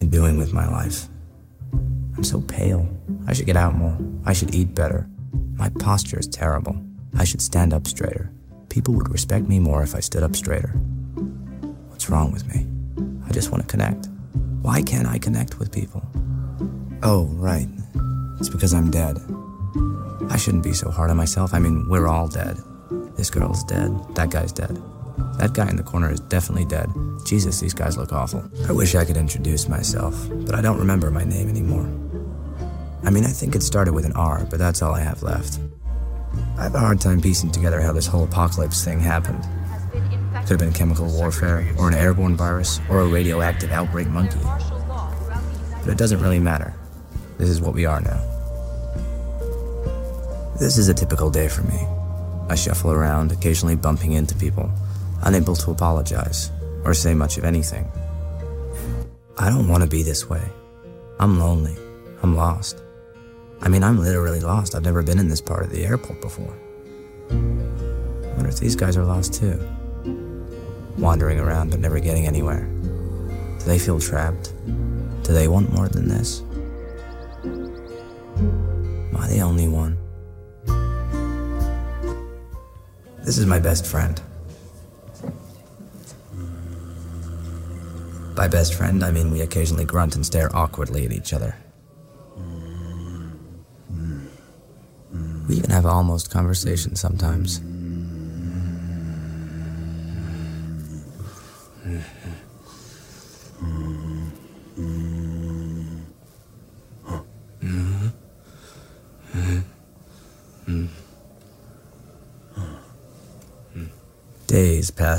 [0.00, 1.08] In doing with my life.
[2.16, 2.88] I'm so pale.
[3.26, 3.96] I should get out more.
[4.24, 5.08] I should eat better.
[5.56, 6.76] My posture is terrible.
[7.16, 8.30] I should stand up straighter.
[8.68, 10.70] People would respect me more if I stood up straighter.
[11.88, 12.66] What's wrong with me?
[13.26, 14.08] I just want to connect.
[14.62, 16.02] Why can't I connect with people?
[17.02, 17.68] Oh, right.
[18.40, 19.18] It's because I'm dead.
[20.30, 21.54] I shouldn't be so hard on myself.
[21.54, 22.58] I mean, we're all dead.
[23.16, 23.90] This girl's dead.
[24.14, 24.80] That guy's dead.
[25.38, 26.90] That guy in the corner is definitely dead.
[27.24, 28.42] Jesus, these guys look awful.
[28.68, 31.88] I wish I could introduce myself, but I don't remember my name anymore.
[33.04, 35.58] I mean, I think it started with an R, but that's all I have left.
[36.58, 39.42] I have a hard time piecing together how this whole apocalypse thing happened.
[40.40, 44.40] Could have been chemical warfare, or an airborne virus, or a radioactive outbreak monkey.
[44.42, 46.74] But it doesn't really matter.
[47.38, 48.33] This is what we are now.
[50.56, 51.84] This is a typical day for me.
[52.48, 54.70] I shuffle around, occasionally bumping into people,
[55.22, 56.52] unable to apologize
[56.84, 57.90] or say much of anything.
[59.36, 60.42] I don't want to be this way.
[61.18, 61.76] I'm lonely.
[62.22, 62.80] I'm lost.
[63.62, 64.76] I mean, I'm literally lost.
[64.76, 66.56] I've never been in this part of the airport before.
[67.30, 67.34] I
[68.36, 69.58] wonder if these guys are lost too.
[70.98, 72.64] Wandering around but never getting anywhere.
[73.58, 74.52] Do they feel trapped?
[74.66, 76.42] Do they want more than this?
[77.42, 79.98] Am I the only one?
[83.24, 84.20] This is my best friend.
[88.36, 91.56] By best friend, I mean we occasionally grunt and stare awkwardly at each other.
[95.48, 97.60] We even have almost conversations sometimes.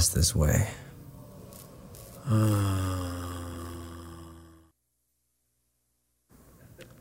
[0.03, 0.67] This way.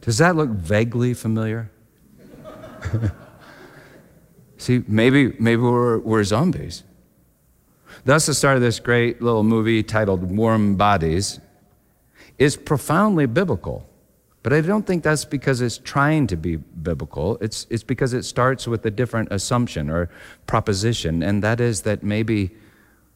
[0.01, 1.71] Does that look vaguely familiar?
[4.59, 6.85] See, maybe, maybe we're, we're zombies.
[8.05, 11.41] That's the start of this great little movie titled Warm Bodies.
[12.39, 13.89] It's profoundly biblical,
[14.43, 17.39] but I don't think that's because it's trying to be biblical.
[17.41, 20.11] It's, it's because it starts with a different assumption or
[20.47, 22.51] proposition, and that is that maybe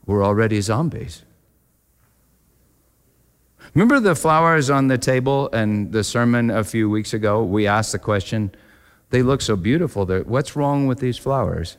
[0.08, 1.22] we're already zombies.
[3.74, 7.44] Remember the flowers on the table and the sermon a few weeks ago?
[7.44, 8.50] We asked the question,
[9.10, 10.06] they look so beautiful.
[10.06, 11.76] What's wrong with these flowers?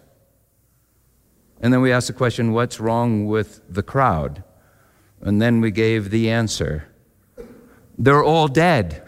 [1.60, 4.44] And then we asked the question, what's wrong with the crowd?
[5.22, 6.88] And then we gave the answer.
[7.98, 9.04] They're all dead.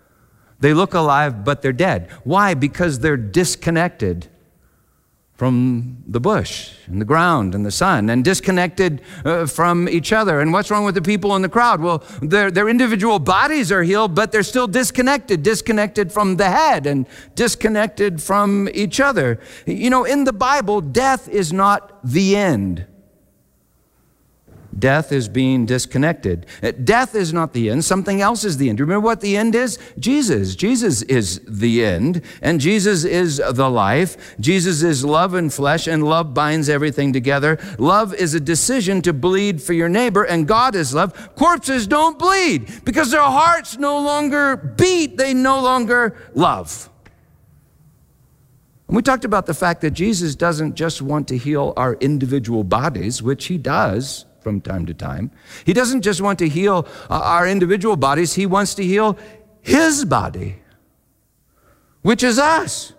[0.60, 2.08] they look alive, but they're dead.
[2.24, 2.54] Why?
[2.54, 4.30] Because they're disconnected
[5.42, 10.40] from the bush and the ground and the sun and disconnected uh, from each other.
[10.40, 11.80] And what's wrong with the people in the crowd?
[11.80, 16.86] Well, their, their individual bodies are healed, but they're still disconnected, disconnected from the head
[16.86, 19.40] and disconnected from each other.
[19.66, 22.86] You know, in the Bible, death is not the end.
[24.78, 26.46] Death is being disconnected.
[26.62, 27.84] Uh, death is not the end.
[27.84, 28.80] Something else is the end.
[28.80, 29.78] Remember what the end is?
[29.98, 30.56] Jesus.
[30.56, 34.34] Jesus is the end, and Jesus is the life.
[34.40, 37.58] Jesus is love and flesh, and love binds everything together.
[37.78, 41.34] Love is a decision to bleed for your neighbor, and God is love.
[41.36, 46.88] Corpses don't bleed because their hearts no longer beat, they no longer love.
[48.88, 52.64] And we talked about the fact that Jesus doesn't just want to heal our individual
[52.64, 55.30] bodies, which he does from time to time.
[55.64, 59.18] He doesn't just want to heal uh, our individual bodies, He wants to heal
[59.60, 60.56] His body,
[62.02, 62.92] which is us.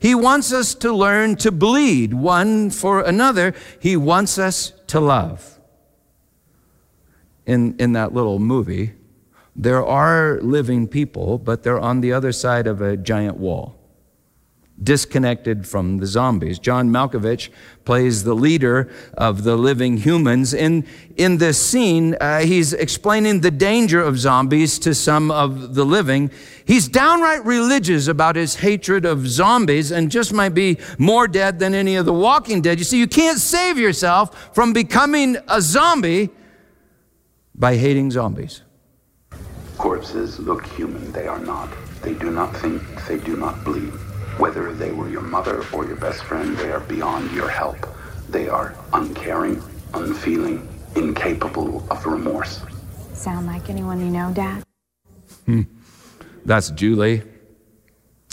[0.00, 3.54] He wants us to learn to bleed one for another.
[3.80, 5.58] He wants us to love.
[7.46, 8.92] In, in that little movie,
[9.56, 13.79] there are living people, but they're on the other side of a giant wall.
[14.82, 16.58] Disconnected from the zombies.
[16.58, 17.50] John Malkovich
[17.84, 20.54] plays the leader of the living humans.
[20.54, 25.84] In, in this scene, uh, he's explaining the danger of zombies to some of the
[25.84, 26.30] living.
[26.64, 31.74] He's downright religious about his hatred of zombies and just might be more dead than
[31.74, 32.78] any of the walking dead.
[32.78, 36.30] You see, you can't save yourself from becoming a zombie
[37.54, 38.62] by hating zombies.
[39.76, 41.10] Corpses look human.
[41.12, 41.70] They are not.
[42.02, 42.82] They do not think.
[43.06, 43.92] They do not bleed.
[44.40, 47.76] Whether they were your mother or your best friend, they are beyond your help.
[48.30, 49.62] They are uncaring,
[49.92, 50.66] unfeeling,
[50.96, 52.62] incapable of remorse.
[53.12, 54.62] Sound like anyone you know, Dad?
[55.44, 55.64] Hmm.
[56.46, 57.22] That's Julie.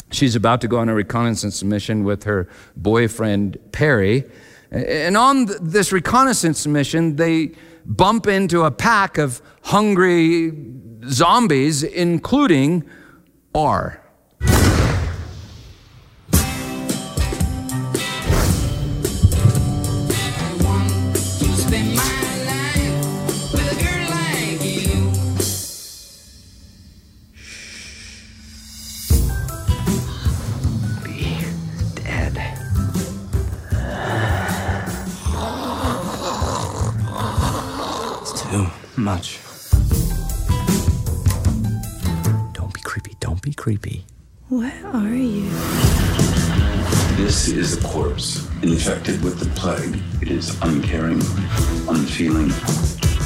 [0.10, 2.48] She's about to go on a reconnaissance mission with her
[2.78, 4.24] boyfriend, Perry.
[4.72, 7.52] And on this reconnaissance mission, they
[7.86, 10.54] bump into a pack of hungry
[11.10, 12.86] zombies, including
[13.54, 14.02] R.
[44.94, 45.50] are you?
[47.18, 50.02] This is a corpse infected with the plague.
[50.22, 51.22] It is uncaring,
[51.90, 52.52] unfeeling,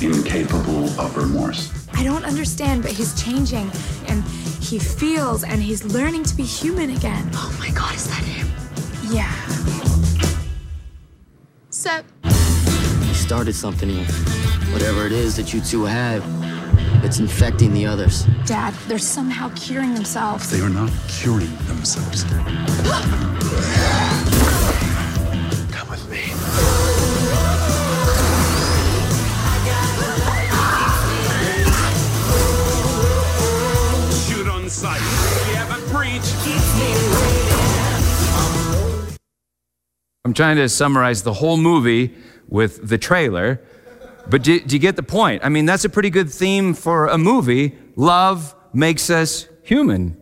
[0.02, 1.72] incapable of remorse.
[1.94, 3.70] I don't understand, but he's changing
[4.08, 4.24] and
[4.60, 7.30] he feels and he's learning to be human again.
[7.34, 8.48] Oh my god, is that him?
[9.12, 9.32] Yeah.
[11.70, 12.06] Sup?
[12.24, 14.06] He started something here.
[14.74, 16.24] Whatever it is that you two have,
[17.04, 18.26] it's infecting the others.
[18.46, 20.50] Dad, they're somehow curing themselves.
[20.50, 22.24] They are not curing themselves.
[25.72, 26.22] Come with me.
[34.26, 35.02] Shoot on sight.
[35.48, 36.28] We have a breach.
[40.24, 42.14] I'm trying to summarize the whole movie
[42.48, 43.60] with the trailer.
[44.30, 45.44] But do, do, you get the point?
[45.44, 47.78] I mean, that's a pretty good theme for a movie.
[47.96, 50.18] Love makes us human.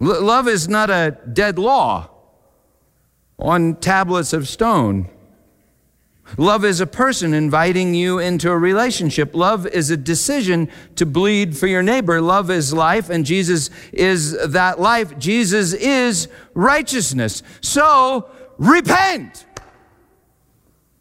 [0.00, 2.10] L- love is not a dead law
[3.38, 5.08] on tablets of stone.
[6.36, 9.34] Love is a person inviting you into a relationship.
[9.34, 12.20] Love is a decision to bleed for your neighbor.
[12.20, 15.18] Love is life, and Jesus is that life.
[15.18, 17.42] Jesus is righteousness.
[17.62, 19.46] So repent.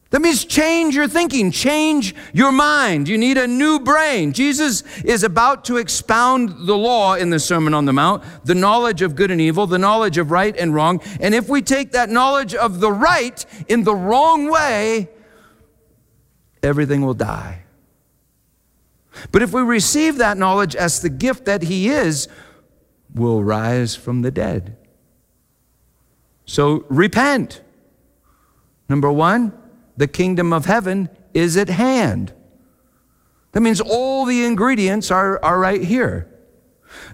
[0.10, 3.10] That means change your thinking, change your mind.
[3.10, 4.32] You need a new brain.
[4.32, 9.02] Jesus is about to expound the law in the Sermon on the Mount, the knowledge
[9.02, 11.02] of good and evil, the knowledge of right and wrong.
[11.20, 15.10] And if we take that knowledge of the right in the wrong way,
[16.64, 17.64] everything will die.
[19.32, 22.30] But if we receive that knowledge as the gift that He is,
[23.14, 24.78] we'll rise from the dead.
[26.46, 27.62] So repent.
[28.88, 29.52] Number one,
[29.98, 32.34] the kingdom of heaven is at hand.
[33.52, 36.32] That means all the ingredients are, are right here.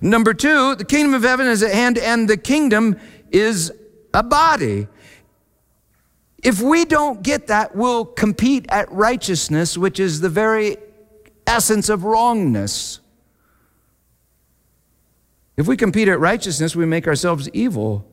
[0.02, 3.00] Number two, the kingdom of heaven is at hand, and the kingdom
[3.32, 3.72] is
[4.14, 4.88] a body.
[6.44, 10.78] If we don't get that, we'll compete at righteousness, which is the very
[11.48, 13.00] essence of wrongness.
[15.56, 18.06] If we compete at righteousness, we make ourselves evil.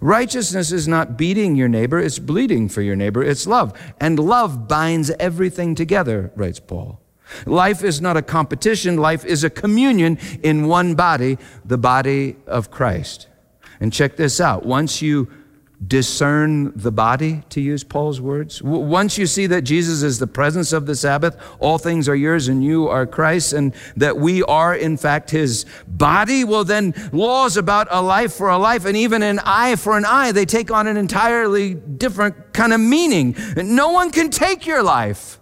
[0.00, 3.22] Righteousness is not beating your neighbor, it's bleeding for your neighbor.
[3.22, 3.78] It's love.
[4.00, 7.00] And love binds everything together, writes Paul.
[7.46, 12.70] Life is not a competition, life is a communion in one body, the body of
[12.70, 13.26] Christ.
[13.80, 14.66] And check this out.
[14.66, 15.30] Once you
[15.86, 18.60] discern the body, to use Paul's words.
[18.62, 22.48] Once you see that Jesus is the presence of the Sabbath, all things are yours
[22.48, 27.56] and you are Christ, and that we are, in fact, his body, well, then laws
[27.56, 30.70] about a life for a life and even an eye for an eye, they take
[30.72, 33.36] on an entirely different kind of meaning.
[33.56, 35.38] No one can take your life.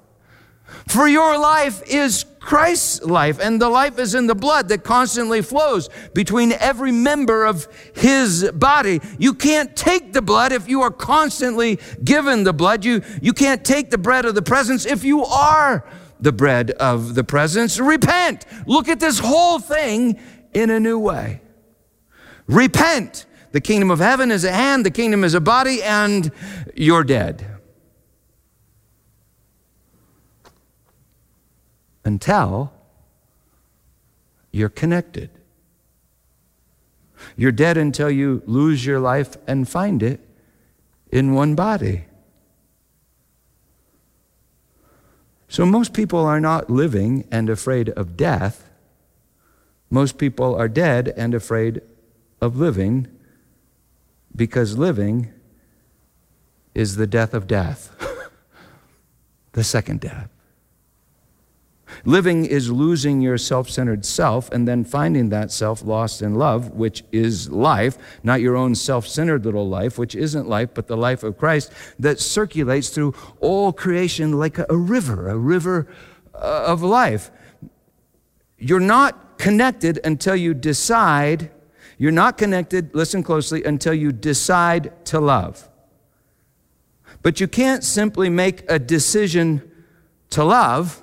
[0.89, 5.43] For your life is Christ's life, and the life is in the blood that constantly
[5.43, 9.01] flows between every member of his body.
[9.19, 12.85] You can't take the blood if you are constantly given the blood.
[12.85, 15.85] You, you can't take the bread of the presence if you are
[16.21, 17.81] the bread of the presence.
[17.81, 18.47] Repent.
[18.65, 20.21] Look at this whole thing
[20.55, 21.41] in a new way.
[22.47, 23.27] Repent.
[23.51, 26.31] The kingdom of heaven is a hand, the kingdom is a body, and
[26.75, 27.56] you're dead.
[32.07, 32.73] Until
[34.53, 35.29] you're connected.
[37.37, 40.21] You're dead until you lose your life and find it
[41.11, 42.05] in one body.
[45.49, 48.71] So, most people are not living and afraid of death.
[49.91, 51.81] Most people are dead and afraid
[52.41, 53.09] of living
[54.35, 55.33] because living
[56.75, 57.91] is the death of death,
[59.53, 60.36] the second death.
[62.05, 66.71] Living is losing your self centered self and then finding that self lost in love,
[66.73, 70.97] which is life, not your own self centered little life, which isn't life, but the
[70.97, 75.89] life of Christ that circulates through all creation like a, river, a river
[76.35, 77.31] uh, of life.
[78.59, 81.51] You're not connected until you decide,
[81.99, 85.69] you're not connected, listen closely, until you decide to love.
[87.23, 89.71] But you can't simply make a decision
[90.31, 91.03] to love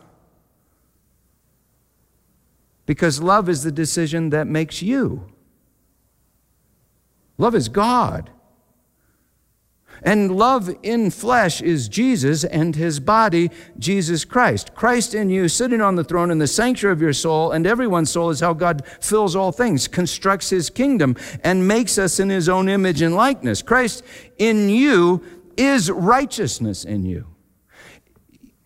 [2.85, 5.27] because love is the decision that makes you.
[7.37, 8.29] Love is God.
[10.01, 14.75] And love in flesh is Jesus and his body, Jesus Christ.
[14.75, 18.11] Christ in you, sitting on the throne in the sanctuary of your soul, and everyone's
[18.11, 22.49] soul is how God fills all things, constructs his kingdom, and makes us in his
[22.49, 23.61] own image and likeness.
[23.61, 24.03] Christ
[24.37, 25.23] in you
[25.55, 27.27] is righteousness in you,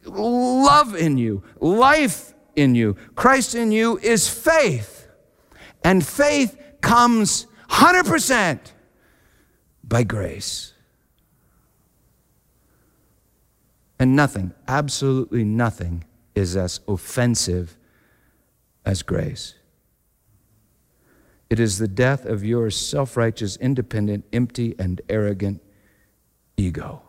[0.05, 2.95] love in you, life in you.
[3.15, 5.07] Christ in you is faith.
[5.83, 8.59] And faith comes 100%
[9.83, 10.73] by grace.
[13.99, 16.03] And nothing, absolutely nothing,
[16.35, 17.77] is as offensive
[18.85, 19.55] as grace.
[21.49, 25.61] It is the death of your self righteous, independent, empty, and arrogant
[26.57, 27.06] ego.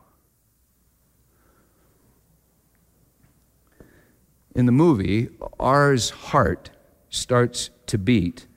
[4.58, 5.28] In the movie,
[5.60, 6.70] R's heart
[7.10, 8.48] starts to beat,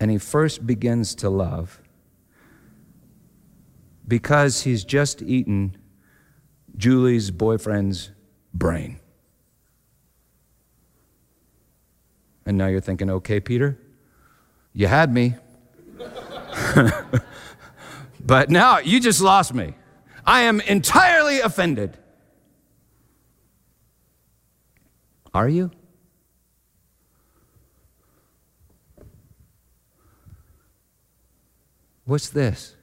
[0.00, 1.82] and he first begins to love
[4.08, 5.76] because he's just eaten
[6.78, 8.10] Julie's boyfriend's
[8.54, 9.00] brain.
[12.46, 13.78] And now you're thinking, okay, Peter,
[14.72, 15.34] you had me.
[18.24, 19.74] but now you just lost me.
[20.24, 21.98] I am entirely offended.
[25.34, 25.72] Are you?
[32.04, 32.76] What's this?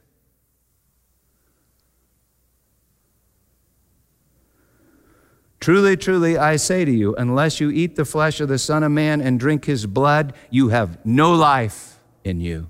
[5.60, 8.90] Truly, truly, I say to you, unless you eat the flesh of the Son of
[8.90, 12.68] Man and drink his blood, you have no life in you,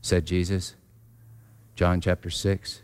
[0.00, 0.74] said Jesus.
[1.76, 2.82] John chapter 6.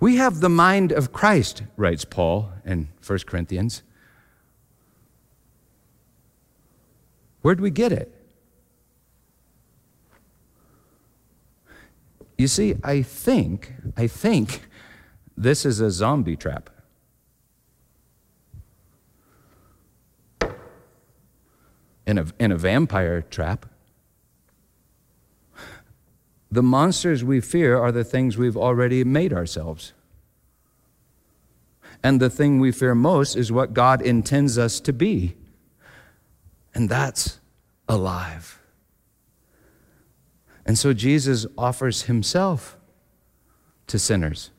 [0.00, 3.82] We have the mind of Christ, writes Paul in 1 Corinthians.
[7.42, 8.14] Where'd we get it?
[12.36, 14.62] You see, I think, I think
[15.36, 16.70] this is a zombie trap.
[22.06, 23.66] In a, in a vampire trap.
[26.50, 29.92] The monsters we fear are the things we've already made ourselves.
[32.02, 35.36] And the thing we fear most is what God intends us to be.
[36.74, 37.40] And that's
[37.88, 38.60] alive.
[40.64, 42.76] And so Jesus offers himself
[43.86, 44.50] to sinners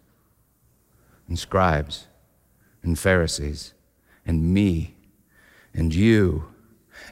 [1.27, 2.07] and scribes
[2.83, 3.73] and Pharisees
[4.25, 4.95] and me
[5.73, 6.47] and you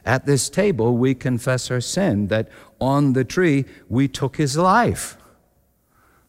[0.04, 2.48] at this table, we confess our sin, that
[2.80, 5.16] on the tree we took his life.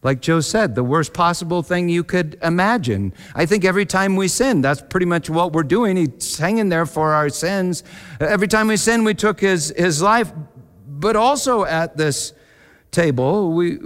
[0.01, 3.13] Like Joe said, the worst possible thing you could imagine.
[3.35, 5.97] I think every time we sin, that's pretty much what we're doing.
[5.97, 7.83] He's hanging there for our sins.
[8.21, 10.31] Every time we sin, we took his, his life.
[10.87, 12.31] But also at this
[12.91, 13.77] table, we,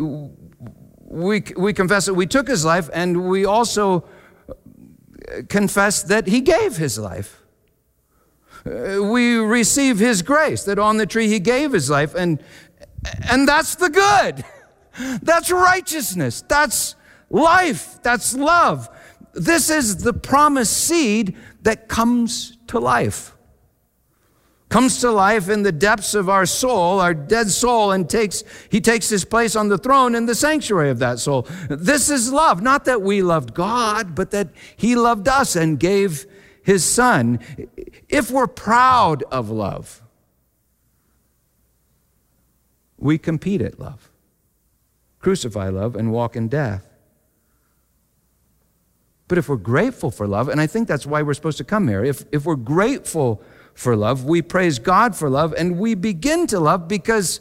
[1.02, 4.06] we, we confess that we took his life, and we also
[5.50, 7.43] confess that he gave his life.
[8.66, 12.41] Uh, we receive his grace, that on the tree he gave his life, and,
[13.30, 14.45] and that's the good.
[15.24, 16.43] That's righteousness.
[16.47, 16.95] That's
[17.32, 17.97] life.
[18.03, 18.88] That's love.
[19.34, 23.36] This is the promised seed that comes to life.
[24.70, 28.82] Comes to life in the depths of our soul, our dead soul, and takes, he
[28.82, 31.47] takes his place on the throne in the sanctuary of that soul.
[31.70, 32.61] This is love.
[32.61, 36.26] Not that we loved God, but that he loved us and gave
[36.64, 37.39] his son,
[38.09, 40.01] if we're proud of love,
[42.97, 44.09] we compete at love,
[45.20, 46.88] crucify love, and walk in death.
[49.28, 51.88] But if we're grateful for love, and I think that's why we're supposed to come
[51.88, 53.41] here, if, if we're grateful
[53.74, 54.26] for love.
[54.26, 57.39] We praise God for love, and we begin to love because,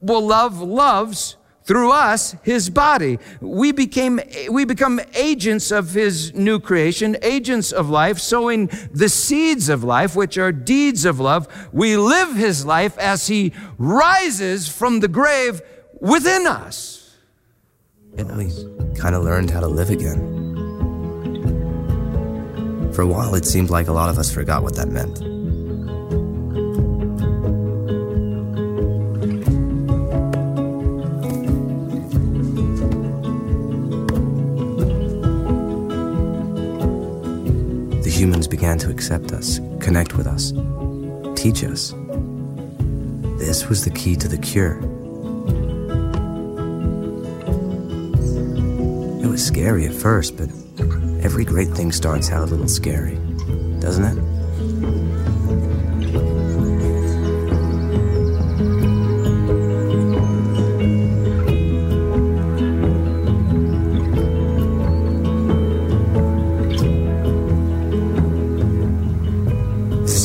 [0.00, 1.36] well, love loves
[1.68, 4.18] through us his body we became
[4.50, 10.16] we become agents of his new creation agents of life sowing the seeds of life
[10.16, 15.60] which are deeds of love we live his life as he rises from the grave
[16.00, 16.98] within us
[18.16, 18.50] And we
[18.96, 20.18] kind of learned how to live again.
[22.92, 25.37] For a while, it seemed like a lot of us forgot what that meant.
[38.18, 40.50] Humans began to accept us, connect with us,
[41.40, 41.94] teach us.
[43.38, 44.78] This was the key to the cure.
[49.22, 50.48] It was scary at first, but
[51.22, 53.14] every great thing starts out a little scary,
[53.78, 54.27] doesn't it?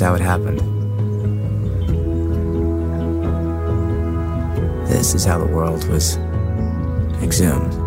[0.03, 0.59] How it happened.
[4.85, 6.17] This is how the world was
[7.23, 7.82] exhumed.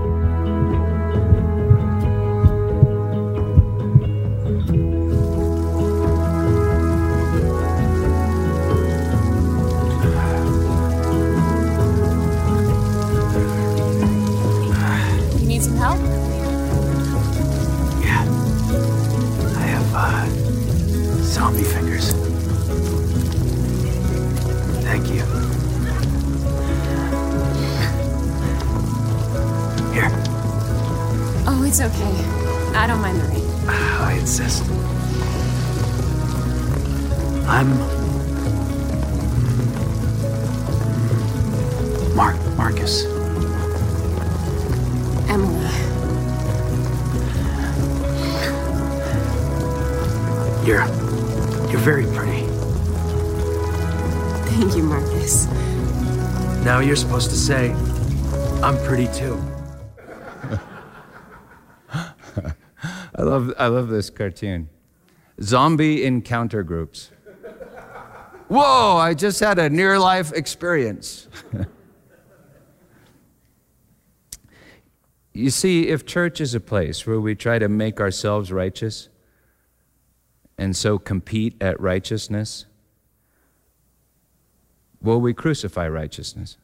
[31.67, 32.77] It's okay.
[32.77, 33.43] I don't mind the rain.
[33.67, 34.63] Ah, I insist.
[37.49, 37.69] I'm.
[42.15, 43.05] Mark, Marcus.
[45.29, 45.57] Emily.
[50.65, 50.87] You're.
[51.69, 52.47] You're very pretty.
[54.51, 55.47] Thank you, Marcus.
[56.65, 57.73] Now you're supposed to say,
[58.63, 59.56] I'm pretty too.
[63.27, 64.69] Love, I love this cartoon.
[65.43, 67.11] Zombie encounter groups.
[68.49, 71.29] Whoa, I just had a near life experience.
[75.35, 79.09] you see, if church is a place where we try to make ourselves righteous
[80.57, 82.67] and so compete at righteousness,
[85.03, 86.57] well, we crucify righteousness.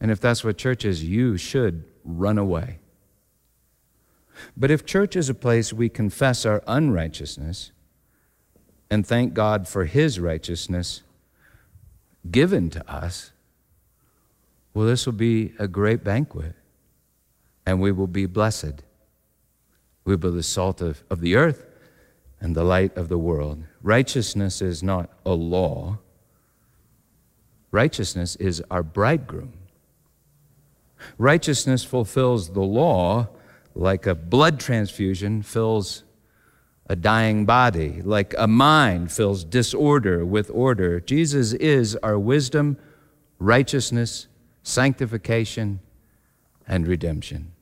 [0.00, 2.79] And if that's what church is, you should run away.
[4.56, 7.72] But if church is a place we confess our unrighteousness
[8.90, 11.02] and thank God for His righteousness
[12.30, 13.32] given to us,
[14.74, 16.54] well, this will be a great banquet
[17.66, 18.82] and we will be blessed.
[20.04, 21.66] We will be the salt of, of the earth
[22.40, 23.64] and the light of the world.
[23.82, 25.98] Righteousness is not a law,
[27.70, 29.52] righteousness is our bridegroom.
[31.18, 33.28] Righteousness fulfills the law
[33.80, 36.04] like a blood transfusion fills
[36.86, 41.00] a dying body, like a mind fills disorder with order.
[41.00, 42.76] Jesus is our wisdom,
[43.38, 44.26] righteousness,
[44.62, 45.80] sanctification,
[46.68, 47.52] and redemption.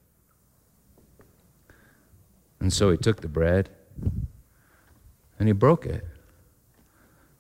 [2.59, 3.71] And so he took the bread
[5.39, 6.05] and he broke it,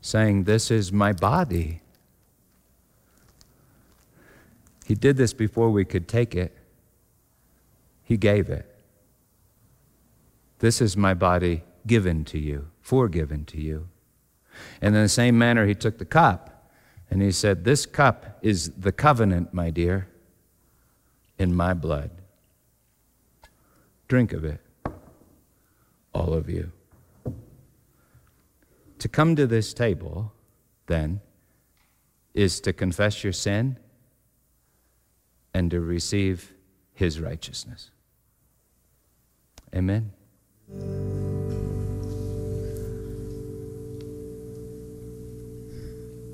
[0.00, 1.80] saying, This is my body.
[4.86, 6.57] He did this before we could take it.
[8.08, 8.64] He gave it.
[10.60, 13.88] This is my body given to you, forgiven to you.
[14.80, 16.70] And in the same manner, he took the cup
[17.10, 20.08] and he said, This cup is the covenant, my dear,
[21.38, 22.10] in my blood.
[24.08, 24.62] Drink of it,
[26.14, 26.72] all of you.
[29.00, 30.32] To come to this table,
[30.86, 31.20] then,
[32.32, 33.78] is to confess your sin
[35.52, 36.54] and to receive
[36.94, 37.90] his righteousness.
[39.74, 40.12] Amen.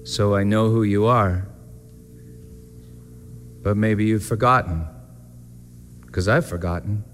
[0.05, 1.49] So I know who you are,
[3.63, 4.87] but maybe you've forgotten,
[6.05, 7.05] because I've forgotten.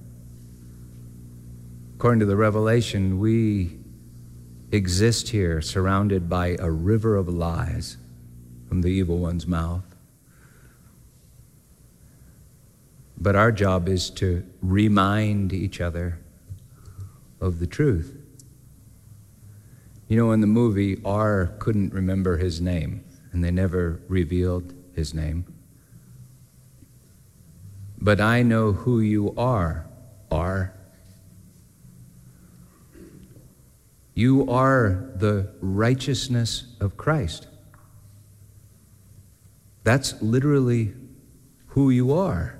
[1.94, 3.78] According to the Revelation, we
[4.72, 7.96] exist here surrounded by a river of lies
[8.68, 9.89] from the evil one's mouth.
[13.20, 16.18] But our job is to remind each other
[17.40, 18.16] of the truth.
[20.08, 25.14] You know, in the movie, R couldn't remember his name, and they never revealed his
[25.14, 25.44] name.
[28.00, 29.86] But I know who you are,
[30.30, 30.72] R.
[34.14, 37.46] You are the righteousness of Christ.
[39.84, 40.94] That's literally
[41.68, 42.59] who you are.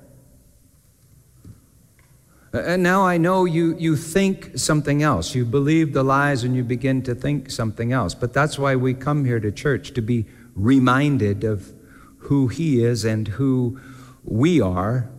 [2.53, 5.33] And now I know you, you think something else.
[5.33, 8.13] You believe the lies and you begin to think something else.
[8.13, 11.71] But that's why we come here to church, to be reminded of
[12.17, 13.79] who He is and who
[14.25, 15.09] we are.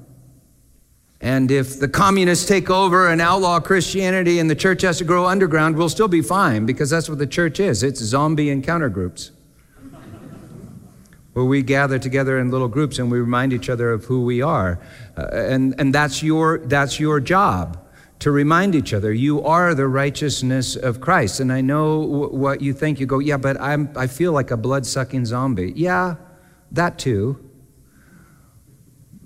[1.23, 5.25] And if the communists take over and outlaw Christianity and the church has to grow
[5.27, 9.31] underground, we'll still be fine because that's what the church is it's zombie encounter groups
[11.33, 14.43] where we gather together in little groups and we remind each other of who we
[14.43, 14.79] are.
[15.17, 17.79] Uh, and and that's, your, that's your job
[18.23, 21.41] to remind each other you are the righteousness of Christ.
[21.41, 23.01] And I know w- what you think.
[23.01, 25.73] You go, yeah, but I'm, I feel like a blood sucking zombie.
[25.75, 26.15] Yeah,
[26.71, 27.51] that too.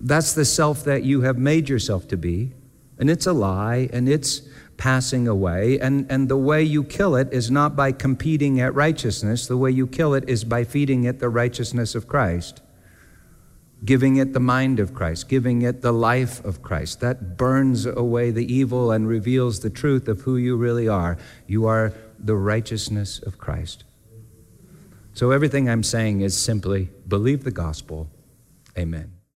[0.01, 2.53] That's the self that you have made yourself to be.
[2.99, 4.41] And it's a lie, and it's
[4.77, 5.79] passing away.
[5.79, 9.71] And, and the way you kill it is not by competing at righteousness, the way
[9.71, 12.63] you kill it is by feeding it the righteousness of Christ,
[13.85, 17.01] giving it the mind of Christ, giving it the life of Christ.
[17.01, 21.17] That burns away the evil and reveals the truth of who you really are.
[21.47, 23.85] You are the righteousness of Christ.
[25.15, 28.11] So everything I'm saying is simply believe the gospel.
[28.77, 29.16] Amen.